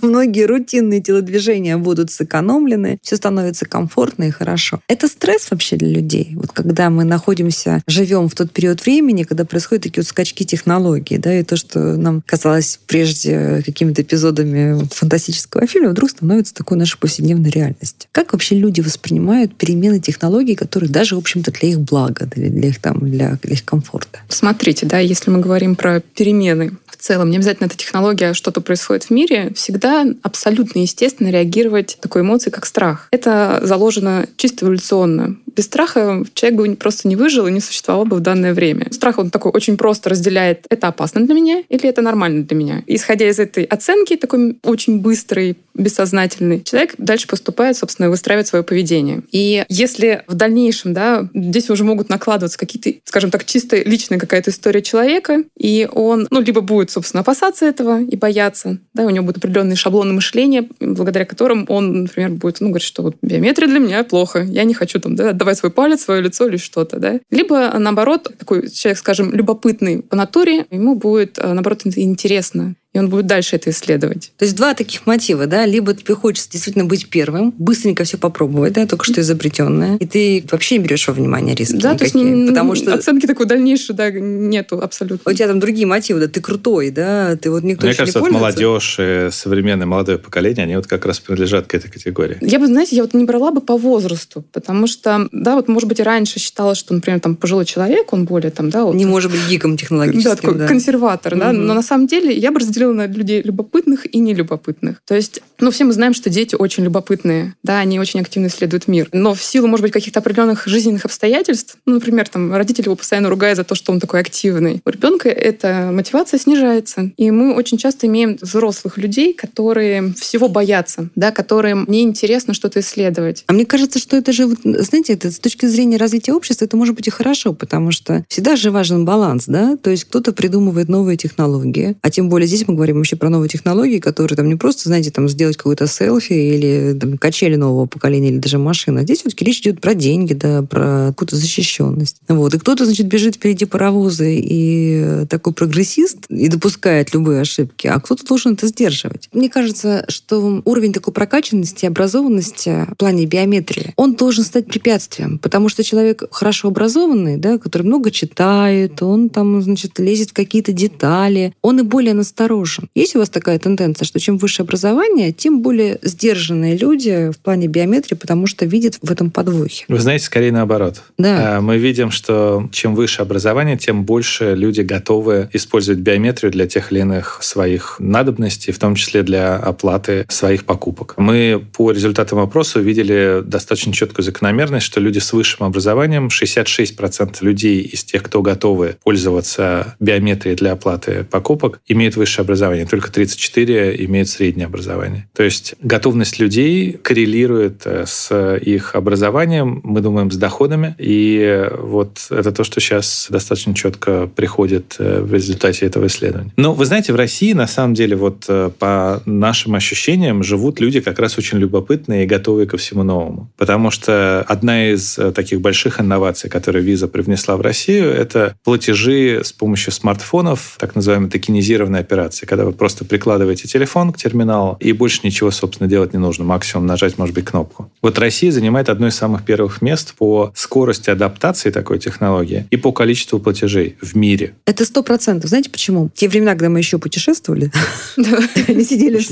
многие 0.01 0.45
рутинные 0.45 1.01
телодвижения 1.01 1.77
будут 1.77 2.09
сэкономлены, 2.09 2.99
все 3.01 3.17
становится 3.17 3.65
комфортно 3.65 4.23
и 4.23 4.31
хорошо. 4.31 4.79
Это 4.87 5.09
стресс 5.09 5.51
вообще 5.51 5.75
для 5.75 5.89
людей. 5.89 6.31
Вот 6.35 6.53
когда 6.53 6.89
мы 6.89 7.03
находимся, 7.03 7.83
живем 7.85 8.29
в 8.29 8.35
тот 8.35 8.51
период 8.51 8.85
времени, 8.85 9.23
когда 9.23 9.43
происходят 9.43 9.83
такие 9.83 10.03
вот 10.03 10.07
скачки 10.07 10.45
технологий, 10.45 11.17
да, 11.17 11.37
и 11.37 11.43
то, 11.43 11.57
что 11.57 11.97
нам 11.97 12.23
казалось 12.25 12.79
прежде 12.87 13.61
какими-то 13.65 14.03
эпизодами 14.03 14.87
фантастического 14.89 15.67
фильма, 15.67 15.89
вдруг 15.89 16.11
становится 16.11 16.53
такой 16.53 16.77
нашей 16.77 16.97
повседневной 16.97 17.49
реальностью. 17.49 18.07
Как 18.13 18.31
вообще 18.31 18.55
люди 18.55 18.79
воспринимают 18.79 19.53
перемены 19.57 19.99
технологий, 19.99 20.55
которые 20.55 20.92
даже, 20.93 21.15
в 21.15 21.17
общем-то, 21.17 21.51
для 21.51 21.69
их 21.69 21.81
блага, 21.81 22.25
для, 22.25 22.49
для 22.49 22.69
их, 22.69 22.79
там, 22.79 22.99
для, 22.99 23.37
для 23.41 23.53
их 23.53 23.65
комфорта? 23.65 24.19
Смотрите, 24.29 24.85
да, 24.85 24.99
если 24.99 25.29
мы 25.29 25.39
говорим 25.39 25.75
про 25.75 25.99
перемены 25.99 26.71
в 26.87 26.95
целом, 26.95 27.29
не 27.29 27.37
обязательно 27.37 27.65
это 27.65 27.75
технология, 27.75 28.29
а 28.29 28.33
что-то 28.33 28.61
происходит 28.61 29.05
в 29.05 29.09
мире, 29.09 29.51
всегда 29.55 30.05
абсолютно 30.21 30.79
естественно 30.79 31.29
реагировать 31.29 31.97
такой 31.99 32.21
эмоции, 32.21 32.49
как 32.49 32.65
страх. 32.65 33.07
Это 33.11 33.59
заложено 33.63 34.27
чисто 34.37 34.65
эволюционно. 34.65 35.35
Без 35.55 35.65
страха 35.65 36.23
человек 36.33 36.59
бы 36.59 36.75
просто 36.75 37.07
не 37.07 37.15
выжил 37.15 37.47
и 37.47 37.51
не 37.51 37.59
существовал 37.59 38.05
бы 38.05 38.17
в 38.17 38.19
данное 38.21 38.53
время. 38.53 38.87
Страх, 38.91 39.17
он 39.19 39.29
такой 39.29 39.51
очень 39.51 39.77
просто 39.77 40.09
разделяет, 40.09 40.65
это 40.69 40.87
опасно 40.87 41.25
для 41.25 41.35
меня 41.35 41.63
или 41.69 41.87
это 41.87 42.01
нормально 42.01 42.43
для 42.43 42.57
меня. 42.57 42.83
Исходя 42.87 43.29
из 43.29 43.39
этой 43.39 43.63
оценки, 43.63 44.15
такой 44.15 44.57
очень 44.63 44.99
быстрый, 44.99 45.57
бессознательный, 45.73 46.63
человек 46.63 46.95
дальше 46.97 47.27
поступает, 47.27 47.77
собственно, 47.77 48.07
и 48.07 48.09
выстраивает 48.09 48.47
свое 48.47 48.63
поведение. 48.63 49.21
И 49.31 49.65
если 49.69 50.23
в 50.27 50.35
дальнейшем, 50.35 50.93
да, 50.93 51.27
здесь 51.33 51.69
уже 51.69 51.83
могут 51.83 52.09
накладываться 52.09 52.57
какие-то, 52.57 52.99
скажем 53.05 53.31
так, 53.31 53.45
чисто 53.45 53.77
личная 53.77 54.19
какая-то 54.19 54.51
история 54.51 54.81
человека, 54.81 55.43
и 55.57 55.87
он, 55.91 56.27
ну, 56.29 56.41
либо 56.41 56.61
будет, 56.61 56.91
собственно, 56.91 57.21
опасаться 57.21 57.65
этого 57.65 58.01
и 58.01 58.15
бояться, 58.15 58.77
да, 58.93 59.03
у 59.03 59.09
него 59.09 59.25
будут 59.25 59.37
определенные 59.37 59.75
шаблоны 59.75 60.13
мышления, 60.13 60.67
благодаря 60.79 61.25
которым 61.25 61.65
он, 61.69 62.03
например, 62.03 62.31
будет, 62.31 62.61
ну, 62.61 62.67
говорить, 62.69 62.87
что 62.87 63.01
вот 63.03 63.15
биометрия 63.21 63.67
для 63.67 63.79
меня 63.79 64.03
плохо, 64.03 64.43
я 64.43 64.63
не 64.63 64.73
хочу 64.73 64.99
там, 64.99 65.15
да, 65.15 65.33
отдавать 65.43 65.57
свой 65.57 65.71
палец, 65.71 66.01
свое 66.01 66.21
лицо 66.21 66.47
или 66.47 66.57
что-то, 66.57 66.99
да. 66.99 67.19
Либо, 67.29 67.77
наоборот, 67.77 68.33
такой 68.37 68.69
человек, 68.69 68.97
скажем, 68.97 69.33
любопытный 69.33 70.01
по 70.01 70.15
натуре, 70.15 70.65
ему 70.71 70.95
будет, 70.95 71.37
э, 71.37 71.53
наоборот, 71.53 71.81
интересно 71.85 72.75
и 72.93 72.99
он 72.99 73.09
будет 73.09 73.25
дальше 73.25 73.55
это 73.55 73.71
исследовать. 73.71 74.31
То 74.37 74.45
есть 74.45 74.55
два 74.55 74.73
таких 74.73 75.05
мотива, 75.05 75.47
да? 75.47 75.65
Либо 75.65 75.93
тебе 75.93 76.15
хочется 76.15 76.49
действительно 76.51 76.85
быть 76.85 77.09
первым, 77.09 77.53
быстренько 77.57 78.03
все 78.03 78.17
попробовать, 78.17 78.73
да, 78.73 78.85
только 78.85 79.05
что 79.05 79.21
изобретенное, 79.21 79.97
и 79.97 80.05
ты 80.05 80.43
вообще 80.51 80.77
не 80.77 80.83
берешь 80.83 81.07
во 81.07 81.13
внимание 81.13 81.55
риски 81.55 81.75
Да, 81.75 81.95
то 81.95 82.03
есть 82.03 82.15
никакие, 82.15 82.47
потому 82.47 82.75
что 82.75 82.93
оценки 82.93 83.25
такой 83.25 83.47
дальнейшей, 83.47 83.95
да, 83.95 84.11
нету 84.11 84.79
абсолютно. 84.81 85.31
у 85.31 85.33
тебя 85.33 85.47
там 85.47 85.59
другие 85.59 85.87
мотивы, 85.87 86.19
да, 86.19 86.27
ты 86.27 86.39
крутой, 86.41 86.91
да, 86.91 87.35
ты 87.35 87.49
вот 87.49 87.63
никто 87.63 87.87
Мне 87.87 87.95
кажется, 87.95 88.19
не 88.19 88.25
вот 88.25 88.31
молодежь, 88.31 88.97
и 88.99 89.29
современное 89.31 89.87
молодое 89.87 90.17
поколение, 90.19 90.63
они 90.63 90.75
вот 90.75 90.85
как 90.87 91.05
раз 91.05 91.19
принадлежат 91.19 91.67
к 91.67 91.73
этой 91.73 91.89
категории. 91.89 92.37
Я 92.41 92.59
бы, 92.59 92.67
знаете, 92.67 92.95
я 92.95 93.01
вот 93.01 93.13
не 93.13 93.25
брала 93.25 93.51
бы 93.51 93.61
по 93.61 93.75
возрасту, 93.77 94.43
потому 94.51 94.85
что, 94.85 95.27
да, 95.31 95.55
вот, 95.55 95.67
может 95.67 95.89
быть, 95.89 95.99
раньше 95.99 96.39
считалось, 96.39 96.77
что, 96.77 96.93
например, 96.93 97.19
там 97.19 97.35
пожилой 97.35 97.65
человек, 97.65 98.13
он 98.13 98.25
более 98.25 98.51
там, 98.51 98.69
да, 98.69 98.83
вот, 98.83 98.93
Не 98.95 99.05
может 99.05 99.31
быть 99.31 99.41
гиком 99.49 99.77
технологическим, 99.77 100.29
да, 100.29 100.35
такой 100.35 100.55
да. 100.59 100.67
консерватор, 100.67 101.35
да, 101.35 101.51
Мгм. 101.51 101.65
но 101.65 101.73
на 101.73 101.81
самом 101.81 102.05
деле 102.07 102.35
я 102.35 102.51
бы 102.51 102.59
разделила 102.59 102.82
на 102.91 103.07
людей 103.07 103.41
любопытных 103.41 104.13
и 104.13 104.19
нелюбопытных. 104.19 105.01
То 105.05 105.15
есть, 105.15 105.41
ну, 105.59 105.71
все 105.71 105.85
мы 105.85 105.93
знаем, 105.93 106.13
что 106.13 106.29
дети 106.29 106.55
очень 106.55 106.83
любопытные, 106.83 107.55
да, 107.63 107.79
они 107.79 107.99
очень 107.99 108.19
активно 108.19 108.47
исследуют 108.47 108.87
мир. 108.87 109.07
Но 109.13 109.33
в 109.33 109.43
силу, 109.43 109.67
может 109.67 109.83
быть, 109.83 109.93
каких-то 109.93 110.19
определенных 110.19 110.67
жизненных 110.67 111.05
обстоятельств, 111.05 111.77
ну, 111.85 111.93
например, 111.95 112.27
там, 112.27 112.53
родители 112.53 112.85
его 112.85 112.95
постоянно 112.95 113.29
ругают 113.29 113.57
за 113.57 113.63
то, 113.63 113.75
что 113.75 113.93
он 113.93 113.99
такой 113.99 114.19
активный, 114.19 114.81
у 114.85 114.89
ребенка 114.89 115.29
эта 115.29 115.91
мотивация 115.93 116.39
снижается. 116.39 117.11
И 117.17 117.31
мы 117.31 117.53
очень 117.53 117.77
часто 117.77 118.07
имеем 118.07 118.37
взрослых 118.41 118.97
людей, 118.97 119.33
которые 119.33 120.13
всего 120.13 120.49
боятся, 120.49 121.09
да, 121.15 121.31
которым 121.31 121.85
неинтересно 121.87 122.53
что-то 122.53 122.79
исследовать. 122.79 123.43
А 123.47 123.53
мне 123.53 123.65
кажется, 123.65 123.99
что 123.99 124.17
это 124.17 124.33
же, 124.33 124.47
знаете, 124.63 125.13
это 125.13 125.31
с 125.31 125.39
точки 125.39 125.65
зрения 125.65 125.97
развития 125.97 126.33
общества, 126.33 126.65
это 126.65 126.77
может 126.77 126.95
быть 126.95 127.07
и 127.07 127.11
хорошо, 127.11 127.53
потому 127.53 127.91
что 127.91 128.25
всегда 128.27 128.55
же 128.55 128.71
важен 128.71 129.05
баланс, 129.05 129.45
да? 129.47 129.77
То 129.77 129.89
есть 129.89 130.05
кто-то 130.05 130.33
придумывает 130.33 130.89
новые 130.89 131.17
технологии, 131.17 131.95
а 132.01 132.09
тем 132.09 132.29
более 132.29 132.47
здесь 132.47 132.67
мы 132.67 132.72
говорим 132.73 132.97
вообще 132.97 133.15
про 133.15 133.29
новые 133.29 133.49
технологии, 133.49 133.99
которые 133.99 134.35
там 134.35 134.49
не 134.49 134.55
просто, 134.55 134.89
знаете, 134.89 135.11
там 135.11 135.29
сделать 135.29 135.57
какой-то 135.57 135.87
селфи 135.87 136.33
или 136.33 136.97
там, 136.99 137.17
качели 137.17 137.55
нового 137.55 137.85
поколения 137.85 138.29
или 138.29 138.39
даже 138.39 138.57
машина. 138.57 139.03
Здесь 139.03 139.19
все-таки 139.19 139.45
речь 139.45 139.59
идет 139.59 139.81
про 139.81 139.93
деньги, 139.93 140.33
да, 140.33 140.63
про 140.63 141.07
какую-то 141.09 141.35
защищенность. 141.35 142.17
Вот. 142.27 142.53
И 142.53 142.59
кто-то, 142.59 142.85
значит, 142.85 143.07
бежит 143.07 143.35
впереди 143.35 143.65
паровоза 143.65 144.25
и 144.27 145.25
такой 145.29 145.53
прогрессист 145.53 146.25
и 146.29 146.47
допускает 146.47 147.13
любые 147.13 147.41
ошибки, 147.41 147.87
а 147.87 147.99
кто-то 147.99 148.25
должен 148.25 148.53
это 148.53 148.67
сдерживать. 148.67 149.29
Мне 149.33 149.49
кажется, 149.49 150.05
что 150.07 150.61
уровень 150.65 150.93
такой 150.93 151.13
прокачанности, 151.13 151.85
образованности 151.85 152.87
в 152.91 152.95
плане 152.95 153.25
биометрии, 153.25 153.93
он 153.95 154.15
должен 154.15 154.43
стать 154.43 154.67
препятствием, 154.67 155.37
потому 155.39 155.69
что 155.69 155.83
человек 155.83 156.23
хорошо 156.31 156.69
образованный, 156.69 157.37
да, 157.37 157.57
который 157.57 157.83
много 157.83 158.11
читает, 158.11 159.01
он 159.01 159.29
там, 159.29 159.61
значит, 159.61 159.99
лезет 159.99 160.29
в 160.29 160.33
какие-то 160.33 160.71
детали, 160.71 161.53
он 161.61 161.79
и 161.79 161.83
более 161.83 162.13
насторожен. 162.13 162.62
Есть 162.95 163.15
у 163.15 163.19
вас 163.19 163.29
такая 163.29 163.59
тенденция, 163.59 164.05
что 164.05 164.19
чем 164.19 164.37
выше 164.37 164.61
образование, 164.61 165.31
тем 165.31 165.61
более 165.61 165.99
сдержанные 166.01 166.77
люди 166.77 167.31
в 167.31 167.39
плане 167.39 167.67
биометрии, 167.67 168.15
потому 168.15 168.47
что 168.47 168.65
видят 168.65 168.97
в 169.01 169.11
этом 169.11 169.31
подвохи. 169.31 169.85
Вы 169.87 169.99
знаете, 169.99 170.25
скорее 170.25 170.51
наоборот. 170.51 171.01
Да. 171.17 171.57
А, 171.57 171.61
Мы 171.61 171.77
видим, 171.77 172.11
что 172.11 172.69
чем 172.71 172.95
выше 172.95 173.21
образование, 173.21 173.77
тем 173.77 174.03
больше 174.03 174.55
люди 174.55 174.81
готовы 174.81 175.49
использовать 175.53 175.99
биометрию 175.99 176.51
для 176.51 176.67
тех 176.67 176.91
или 176.91 176.99
иных 176.99 177.39
своих 177.41 177.95
надобностей, 177.99 178.71
в 178.73 178.79
том 178.79 178.95
числе 178.95 179.23
для 179.23 179.55
оплаты 179.55 180.25
своих 180.29 180.65
покупок. 180.65 181.15
Мы 181.17 181.63
по 181.75 181.91
результатам 181.91 182.39
опроса 182.39 182.79
увидели 182.79 183.41
достаточно 183.43 183.93
четкую 183.93 184.23
закономерность, 184.23 184.85
что 184.85 184.99
люди 184.99 185.19
с 185.19 185.33
высшим 185.33 185.65
образованием, 185.65 186.27
66% 186.27 187.37
людей 187.41 187.81
из 187.81 188.03
тех, 188.03 188.23
кто 188.23 188.41
готовы 188.41 188.97
пользоваться 189.03 189.95
биометрией 189.99 190.55
для 190.55 190.73
оплаты 190.73 191.25
покупок, 191.29 191.79
имеют 191.87 192.15
высшее 192.15 192.43
образование. 192.43 192.52
Только 192.85 193.11
34 193.11 194.03
имеют 194.05 194.29
среднее 194.29 194.65
образование. 194.65 195.27
То 195.33 195.43
есть 195.43 195.75
готовность 195.81 196.39
людей 196.39 196.93
коррелирует 196.93 197.83
э, 197.85 198.05
с 198.05 198.57
их 198.57 198.95
образованием, 198.95 199.81
мы 199.83 200.01
думаем, 200.01 200.31
с 200.31 200.35
доходами. 200.35 200.95
И 200.97 201.69
вот 201.77 202.27
это 202.29 202.51
то, 202.51 202.63
что 202.63 202.79
сейчас 202.79 203.27
достаточно 203.29 203.73
четко 203.73 204.27
приходит 204.27 204.95
э, 204.99 205.21
в 205.21 205.33
результате 205.33 205.85
этого 205.85 206.07
исследования. 206.07 206.51
Но 206.57 206.73
вы 206.73 206.85
знаете, 206.85 207.13
в 207.13 207.15
России 207.15 207.53
на 207.53 207.67
самом 207.67 207.93
деле 207.93 208.15
вот 208.15 208.45
э, 208.47 208.69
по 208.77 209.21
нашим 209.25 209.75
ощущениям 209.75 210.43
живут 210.43 210.79
люди 210.79 210.99
как 210.99 211.19
раз 211.19 211.37
очень 211.37 211.57
любопытные 211.59 212.23
и 212.23 212.27
готовые 212.27 212.67
ко 212.67 212.77
всему 212.77 213.03
новому. 213.03 213.51
Потому 213.57 213.91
что 213.91 214.41
одна 214.47 214.91
из 214.91 215.19
таких 215.35 215.61
больших 215.61 215.99
инноваций, 215.99 216.49
которые 216.49 216.85
Visa 216.85 217.07
привнесла 217.07 217.57
в 217.57 217.61
Россию, 217.61 218.11
это 218.11 218.55
платежи 218.63 219.41
с 219.43 219.51
помощью 219.51 219.91
смартфонов, 219.91 220.77
так 220.79 220.95
называемые 220.95 221.29
токенизированные 221.29 222.01
операции, 222.01 222.32
когда 222.41 222.65
вы 222.65 222.71
просто 222.71 223.05
прикладываете 223.05 223.67
телефон 223.67 224.11
к 224.11 224.17
терминалу, 224.17 224.77
и 224.79 224.91
больше 224.93 225.21
ничего, 225.23 225.51
собственно, 225.51 225.89
делать 225.89 226.13
не 226.13 226.19
нужно. 226.19 226.43
Максимум 226.45 226.85
нажать, 226.85 227.17
может 227.17 227.35
быть, 227.35 227.45
кнопку. 227.45 227.91
Вот 228.01 228.17
Россия 228.19 228.51
занимает 228.51 228.89
одно 228.89 229.07
из 229.07 229.15
самых 229.15 229.45
первых 229.45 229.81
мест 229.81 230.13
по 230.15 230.51
скорости 230.55 231.09
адаптации 231.09 231.69
такой 231.69 231.99
технологии 231.99 232.67
и 232.69 232.77
по 232.77 232.91
количеству 232.91 233.39
платежей 233.39 233.95
в 234.01 234.15
мире. 234.15 234.53
Это 234.65 234.85
сто 234.85 235.03
процентов. 235.03 235.49
Знаете 235.49 235.69
почему? 235.69 236.09
В 236.09 236.17
те 236.17 236.27
времена, 236.27 236.51
когда 236.51 236.69
мы 236.69 236.79
еще 236.79 236.97
путешествовали, 236.97 237.71
они 238.67 238.83
сидели 238.83 239.17
в 239.17 239.25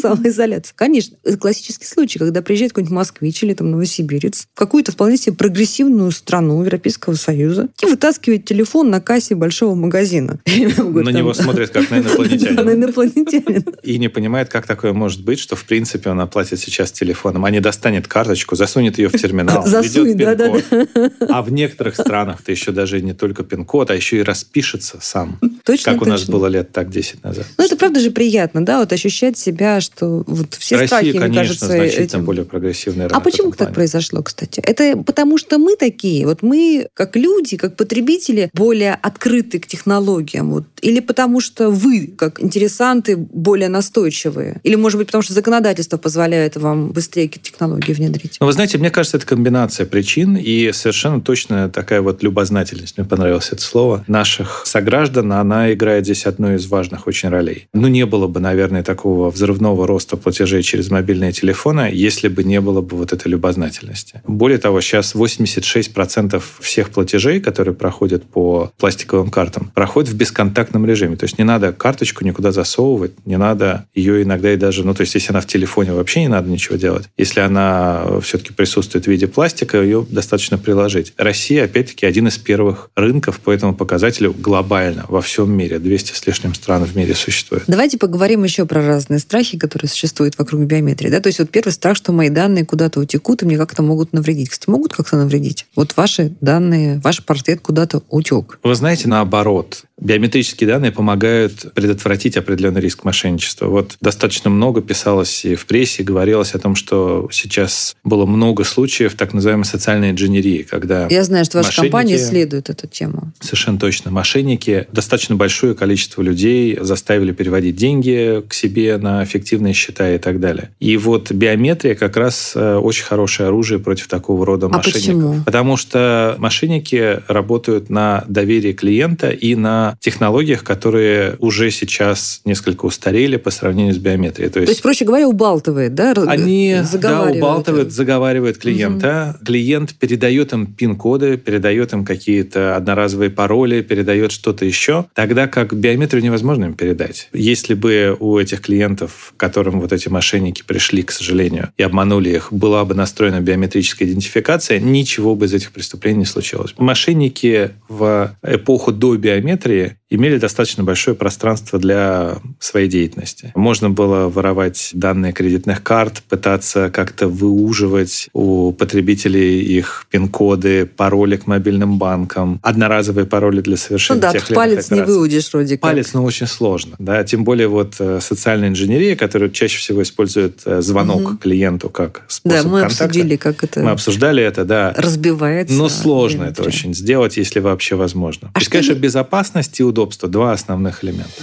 самоизоляции. 0.00 0.72
Конечно, 0.76 1.16
классический 1.38 1.86
случай, 1.86 2.18
когда 2.18 2.42
приезжает 2.42 2.72
какой-нибудь 2.72 2.94
москвич 2.94 3.42
или 3.42 3.54
там 3.54 3.70
новосибирец 3.70 4.46
в 4.54 4.58
какую-то 4.58 4.92
вполне 4.92 5.16
себе 5.16 5.36
прогрессивную 5.36 6.10
страну 6.10 6.62
Европейского 6.62 7.14
Союза 7.14 7.68
и 7.82 7.86
вытаскивает 7.86 8.44
телефон 8.44 8.90
на 8.90 9.00
кассе 9.00 9.34
большого 9.34 9.74
магазина. 9.74 10.38
На 10.46 11.10
него 11.10 11.34
смотрят 11.44 11.70
как 11.70 11.90
на 11.90 11.96
на 12.00 12.00
инопланетянина. 12.00 12.70
инопланетянина. 12.70 13.72
И 13.82 13.98
не 13.98 14.08
понимает, 14.08 14.48
как 14.48 14.66
такое 14.66 14.92
может 14.92 15.24
быть, 15.24 15.38
что, 15.38 15.56
в 15.56 15.64
принципе, 15.64 16.10
он 16.10 16.20
оплатит 16.20 16.60
сейчас 16.60 16.92
телефоном, 16.92 17.44
а 17.44 17.50
не 17.50 17.60
достанет 17.60 18.08
карточку, 18.08 18.56
засунет 18.56 18.98
ее 18.98 19.08
в 19.08 19.12
терминал, 19.12 19.66
Засунет, 19.66 20.16
введет 20.16 20.36
да-да-да. 20.36 20.60
пин-код. 20.60 21.30
А 21.30 21.42
в 21.42 21.52
некоторых 21.52 21.94
странах 21.96 22.42
ты 22.42 22.52
еще 22.52 22.72
даже 22.72 23.00
не 23.00 23.12
только 23.12 23.44
пин-код, 23.44 23.90
а 23.90 23.94
еще 23.94 24.18
и 24.18 24.22
распишется 24.22 24.98
сам. 25.00 25.38
Точно, 25.64 25.92
Как 25.92 26.02
у 26.02 26.04
нас 26.04 26.24
было 26.24 26.46
лет 26.46 26.72
так 26.72 26.90
10 26.90 27.24
назад. 27.24 27.46
Ну, 27.58 27.64
это 27.64 27.76
правда 27.76 28.00
же 28.00 28.10
приятно, 28.10 28.64
да, 28.64 28.80
вот 28.80 28.92
ощущать 28.92 29.38
себя, 29.38 29.80
что 29.80 30.24
вот 30.26 30.54
все 30.54 30.76
Россия, 30.76 30.86
страхи, 30.88 31.10
мне 31.10 31.20
конечно, 31.20 31.40
кажется, 31.40 31.66
значительно 31.66 32.04
этим... 32.04 32.24
более 32.24 32.44
прогрессивная 32.44 33.08
А 33.08 33.20
почему 33.20 33.50
так 33.50 33.58
плане. 33.58 33.74
произошло, 33.74 34.22
кстати? 34.22 34.60
Это 34.60 34.96
потому 35.02 35.38
что 35.38 35.58
мы 35.58 35.76
такие, 35.76 36.26
вот 36.26 36.42
мы, 36.42 36.88
как 36.94 37.16
люди, 37.16 37.56
как 37.56 37.76
потребители, 37.76 38.50
более 38.52 38.94
открыты 38.94 39.58
к 39.58 39.66
технологиям, 39.66 40.50
вот, 40.50 40.64
или 40.82 41.00
потому 41.00 41.33
что 41.40 41.70
вы, 41.70 42.12
как 42.16 42.42
интересанты, 42.42 43.16
более 43.16 43.68
настойчивые, 43.68 44.60
или, 44.62 44.74
может 44.74 44.98
быть, 44.98 45.08
потому 45.08 45.22
что 45.22 45.32
законодательство 45.32 45.96
позволяет 45.96 46.56
вам 46.56 46.90
быстрее 46.90 47.28
технологии 47.28 47.92
внедрить. 47.92 48.38
Ну, 48.40 48.46
вы 48.46 48.52
знаете, 48.52 48.78
мне 48.78 48.90
кажется, 48.90 49.16
это 49.16 49.26
комбинация 49.26 49.86
причин 49.86 50.36
и 50.36 50.72
совершенно 50.72 51.20
точно 51.20 51.68
такая 51.68 52.00
вот 52.02 52.22
любознательность, 52.22 52.98
мне 52.98 53.06
понравилось 53.06 53.48
это 53.52 53.62
слово, 53.62 54.04
наших 54.06 54.62
сограждан, 54.66 55.32
она 55.32 55.72
играет 55.72 56.04
здесь 56.04 56.26
одну 56.26 56.54
из 56.54 56.66
важных 56.66 57.06
очень 57.06 57.28
ролей. 57.28 57.68
Ну, 57.72 57.88
не 57.88 58.06
было 58.06 58.26
бы, 58.26 58.40
наверное, 58.40 58.82
такого 58.82 59.30
взрывного 59.30 59.86
роста 59.86 60.16
платежей 60.16 60.62
через 60.62 60.90
мобильные 60.90 61.32
телефоны, 61.32 61.90
если 61.92 62.28
бы 62.28 62.44
не 62.44 62.60
было 62.60 62.80
бы 62.80 62.96
вот 62.96 63.12
этой 63.12 63.28
любознательности. 63.28 64.22
Более 64.26 64.58
того, 64.58 64.80
сейчас 64.80 65.14
86% 65.14 66.42
всех 66.60 66.90
платежей, 66.90 67.40
которые 67.40 67.74
проходят 67.74 68.24
по 68.24 68.72
пластиковым 68.78 69.30
картам, 69.30 69.70
проходят 69.74 70.10
в 70.10 70.16
бесконтактном 70.16 70.86
режиме. 70.86 71.16
То 71.24 71.26
есть 71.26 71.38
не 71.38 71.44
надо 71.44 71.72
карточку 71.72 72.22
никуда 72.22 72.52
засовывать, 72.52 73.12
не 73.24 73.38
надо 73.38 73.86
ее 73.94 74.22
иногда 74.22 74.52
и 74.52 74.58
даже, 74.58 74.84
ну, 74.84 74.92
то 74.92 75.00
есть 75.00 75.14
если 75.14 75.30
она 75.30 75.40
в 75.40 75.46
телефоне, 75.46 75.94
вообще 75.94 76.20
не 76.20 76.28
надо 76.28 76.50
ничего 76.50 76.76
делать. 76.76 77.08
Если 77.16 77.40
она 77.40 78.20
все-таки 78.20 78.52
присутствует 78.52 79.06
в 79.06 79.08
виде 79.08 79.26
пластика, 79.26 79.80
ее 79.80 80.06
достаточно 80.10 80.58
приложить. 80.58 81.14
Россия, 81.16 81.64
опять-таки, 81.64 82.04
один 82.04 82.28
из 82.28 82.36
первых 82.36 82.90
рынков 82.94 83.40
по 83.40 83.50
этому 83.50 83.74
показателю 83.74 84.34
глобально 84.38 85.06
во 85.08 85.22
всем 85.22 85.50
мире. 85.50 85.78
200 85.78 86.12
с 86.12 86.26
лишним 86.26 86.52
стран 86.52 86.84
в 86.84 86.94
мире 86.94 87.14
существует. 87.14 87.64
Давайте 87.68 87.96
поговорим 87.96 88.44
еще 88.44 88.66
про 88.66 88.86
разные 88.86 89.18
страхи, 89.18 89.56
которые 89.56 89.88
существуют 89.88 90.36
вокруг 90.36 90.60
биометрии. 90.60 91.08
Да? 91.08 91.20
То 91.20 91.28
есть 91.28 91.38
вот 91.38 91.48
первый 91.48 91.70
страх, 91.70 91.96
что 91.96 92.12
мои 92.12 92.28
данные 92.28 92.66
куда-то 92.66 93.00
утекут 93.00 93.42
и 93.42 93.46
мне 93.46 93.56
как-то 93.56 93.82
могут 93.82 94.12
навредить. 94.12 94.50
Кстати, 94.50 94.68
могут 94.68 94.92
как-то 94.92 95.16
навредить? 95.16 95.64
Вот 95.74 95.96
ваши 95.96 96.34
данные, 96.42 97.00
ваш 97.02 97.24
портрет 97.24 97.62
куда-то 97.62 98.02
утек. 98.10 98.58
Вы 98.62 98.74
знаете, 98.74 99.08
наоборот, 99.08 99.84
биометрические 100.00 100.68
данные 100.68 100.92
помогают 100.92 101.72
предотвратить 101.74 102.36
определенный 102.36 102.80
риск 102.80 103.04
мошенничества. 103.04 103.66
Вот 103.66 103.96
достаточно 104.00 104.50
много 104.50 104.82
писалось 104.82 105.44
и 105.44 105.54
в 105.54 105.66
прессе, 105.66 106.02
и 106.02 106.04
говорилось 106.04 106.54
о 106.54 106.58
том, 106.58 106.74
что 106.74 107.28
сейчас 107.32 107.94
было 108.04 108.26
много 108.26 108.64
случаев 108.64 109.14
так 109.14 109.32
называемой 109.32 109.64
социальной 109.64 110.10
инженерии, 110.10 110.62
когда 110.68 111.06
Я 111.08 111.24
знаю, 111.24 111.44
что 111.44 111.58
ваша 111.58 111.68
Мошенники- 111.68 111.90
компания 111.90 112.16
исследует 112.16 112.70
эту 112.70 112.86
тему. 112.86 113.32
Совершенно 113.40 113.78
точно. 113.78 114.10
Мошенники 114.10 114.86
достаточно 114.92 115.36
большое 115.36 115.74
количество 115.74 116.22
людей 116.22 116.76
заставили 116.80 117.32
переводить 117.32 117.76
деньги 117.76 118.42
к 118.48 118.52
себе 118.52 118.98
на 118.98 119.24
фиктивные 119.24 119.74
счета 119.74 120.14
и 120.14 120.18
так 120.18 120.40
далее. 120.40 120.70
И 120.80 120.96
вот 120.96 121.30
биометрия 121.32 121.94
как 121.94 122.16
раз 122.16 122.52
э, 122.56 122.76
очень 122.76 123.04
хорошее 123.04 123.48
оружие 123.48 123.78
против 123.78 124.08
такого 124.08 124.44
рода 124.44 124.66
А 124.66 124.68
мошенников. 124.70 125.00
почему? 125.02 125.42
Потому 125.44 125.76
что 125.76 126.34
мошенники 126.38 127.20
работают 127.28 127.90
на 127.90 128.24
доверии 128.28 128.72
клиента 128.72 129.30
и 129.30 129.54
на 129.54 129.83
технологиях, 130.00 130.64
которые 130.64 131.36
уже 131.38 131.70
сейчас 131.70 132.40
несколько 132.44 132.86
устарели 132.86 133.36
по 133.36 133.50
сравнению 133.50 133.94
с 133.94 133.98
биометрией. 133.98 134.50
То 134.50 134.60
То 134.64 134.70
есть, 134.70 134.82
проще 134.82 135.04
говоря, 135.04 135.28
убалтывает, 135.28 135.94
да? 135.94 136.14
они 136.26 136.74
да, 136.76 136.84
заговаривает. 136.84 137.36
убалтывают, 137.36 137.92
заговаривают 137.92 138.58
клиента. 138.58 139.38
Клиент 139.44 139.94
передает 139.94 140.52
им 140.52 140.66
пин-коды, 140.66 141.36
передает 141.36 141.92
им 141.92 142.04
какие-то 142.04 142.76
одноразовые 142.76 143.30
пароли, 143.30 143.82
передает 143.82 144.32
что-то 144.32 144.64
еще, 144.64 145.06
тогда 145.14 145.46
как 145.46 145.74
биометрию 145.74 146.22
невозможно 146.22 146.66
им 146.66 146.74
передать. 146.74 147.28
Если 147.32 147.74
бы 147.74 148.16
у 148.18 148.38
этих 148.38 148.60
клиентов, 148.60 149.32
к 149.36 149.40
которым 149.40 149.80
вот 149.80 149.92
эти 149.92 150.08
мошенники 150.08 150.62
пришли, 150.66 151.02
к 151.02 151.10
сожалению, 151.10 151.70
и 151.76 151.82
обманули 151.82 152.30
их, 152.30 152.52
была 152.52 152.84
бы 152.84 152.94
настроена 152.94 153.40
биометрическая 153.40 154.08
идентификация, 154.08 154.78
ничего 154.78 155.34
бы 155.34 155.46
из 155.46 155.54
этих 155.54 155.72
преступлений 155.72 156.20
не 156.20 156.24
случилось. 156.24 156.74
Мошенники 156.78 157.70
в 157.88 158.36
эпоху 158.42 158.92
до 158.92 159.16
биометрии 159.16 159.73
Корея 159.74 159.98
имели 160.14 160.38
достаточно 160.38 160.84
большое 160.84 161.16
пространство 161.16 161.78
для 161.78 162.36
своей 162.58 162.88
деятельности. 162.88 163.52
Можно 163.54 163.90
было 163.90 164.28
воровать 164.28 164.90
данные 164.92 165.32
кредитных 165.32 165.82
карт, 165.82 166.22
пытаться 166.28 166.90
как-то 166.90 167.28
выуживать 167.28 168.28
у 168.32 168.72
потребителей 168.72 169.60
их 169.62 170.06
пин-коды, 170.10 170.86
пароли 170.86 171.36
к 171.36 171.46
мобильным 171.46 171.98
банкам, 171.98 172.60
одноразовые 172.62 173.26
пароли 173.26 173.60
для 173.60 173.72
Ну 173.72 173.76
совершения 173.78 174.20
да, 174.20 174.32
тех 174.32 174.46
палец 174.48 174.90
не 174.90 174.98
операций. 174.98 175.14
выудишь 175.14 175.52
вроде 175.52 175.74
как. 175.76 175.80
Палец, 175.82 176.12
ну, 176.14 176.24
очень 176.24 176.46
сложно, 176.46 176.96
да, 176.98 177.22
тем 177.24 177.44
более 177.44 177.68
вот 177.68 177.96
э, 177.98 178.20
социальная 178.20 178.68
инженерия, 178.68 179.16
которая 179.16 179.50
чаще 179.50 179.78
всего 179.78 180.02
использует 180.02 180.60
э, 180.64 180.80
звонок 180.82 181.20
Мгм. 181.22 181.36
клиенту 181.38 181.88
как 181.90 182.22
способ 182.28 182.62
Да, 182.62 182.68
мы 182.68 182.80
контакта. 182.80 183.04
обсудили, 183.04 183.36
как 183.36 183.64
это 183.64 183.80
Мы 183.80 183.90
обсуждали 183.90 184.42
это, 184.42 184.64
да. 184.64 184.92
разбивается. 184.96 185.74
Но 185.74 185.88
сложно 185.88 186.44
это 186.44 186.62
очень 186.62 186.94
сделать, 186.94 187.36
если 187.36 187.60
вообще 187.60 187.94
возможно. 187.96 188.50
А 188.52 188.58
есть, 188.58 188.66
что 188.66 188.72
конечно, 188.72 188.94
безопасность 188.94 189.80
и 189.80 189.82
удобство– 189.82 190.03
два 190.28 190.52
основных 190.52 191.02
элемента. 191.04 191.42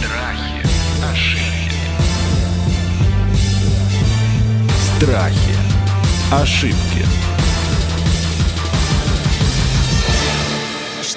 Страхи, 0.00 0.66
ошибки. 1.12 1.70
Страхи. 4.98 5.54
Ошибки. 6.32 7.33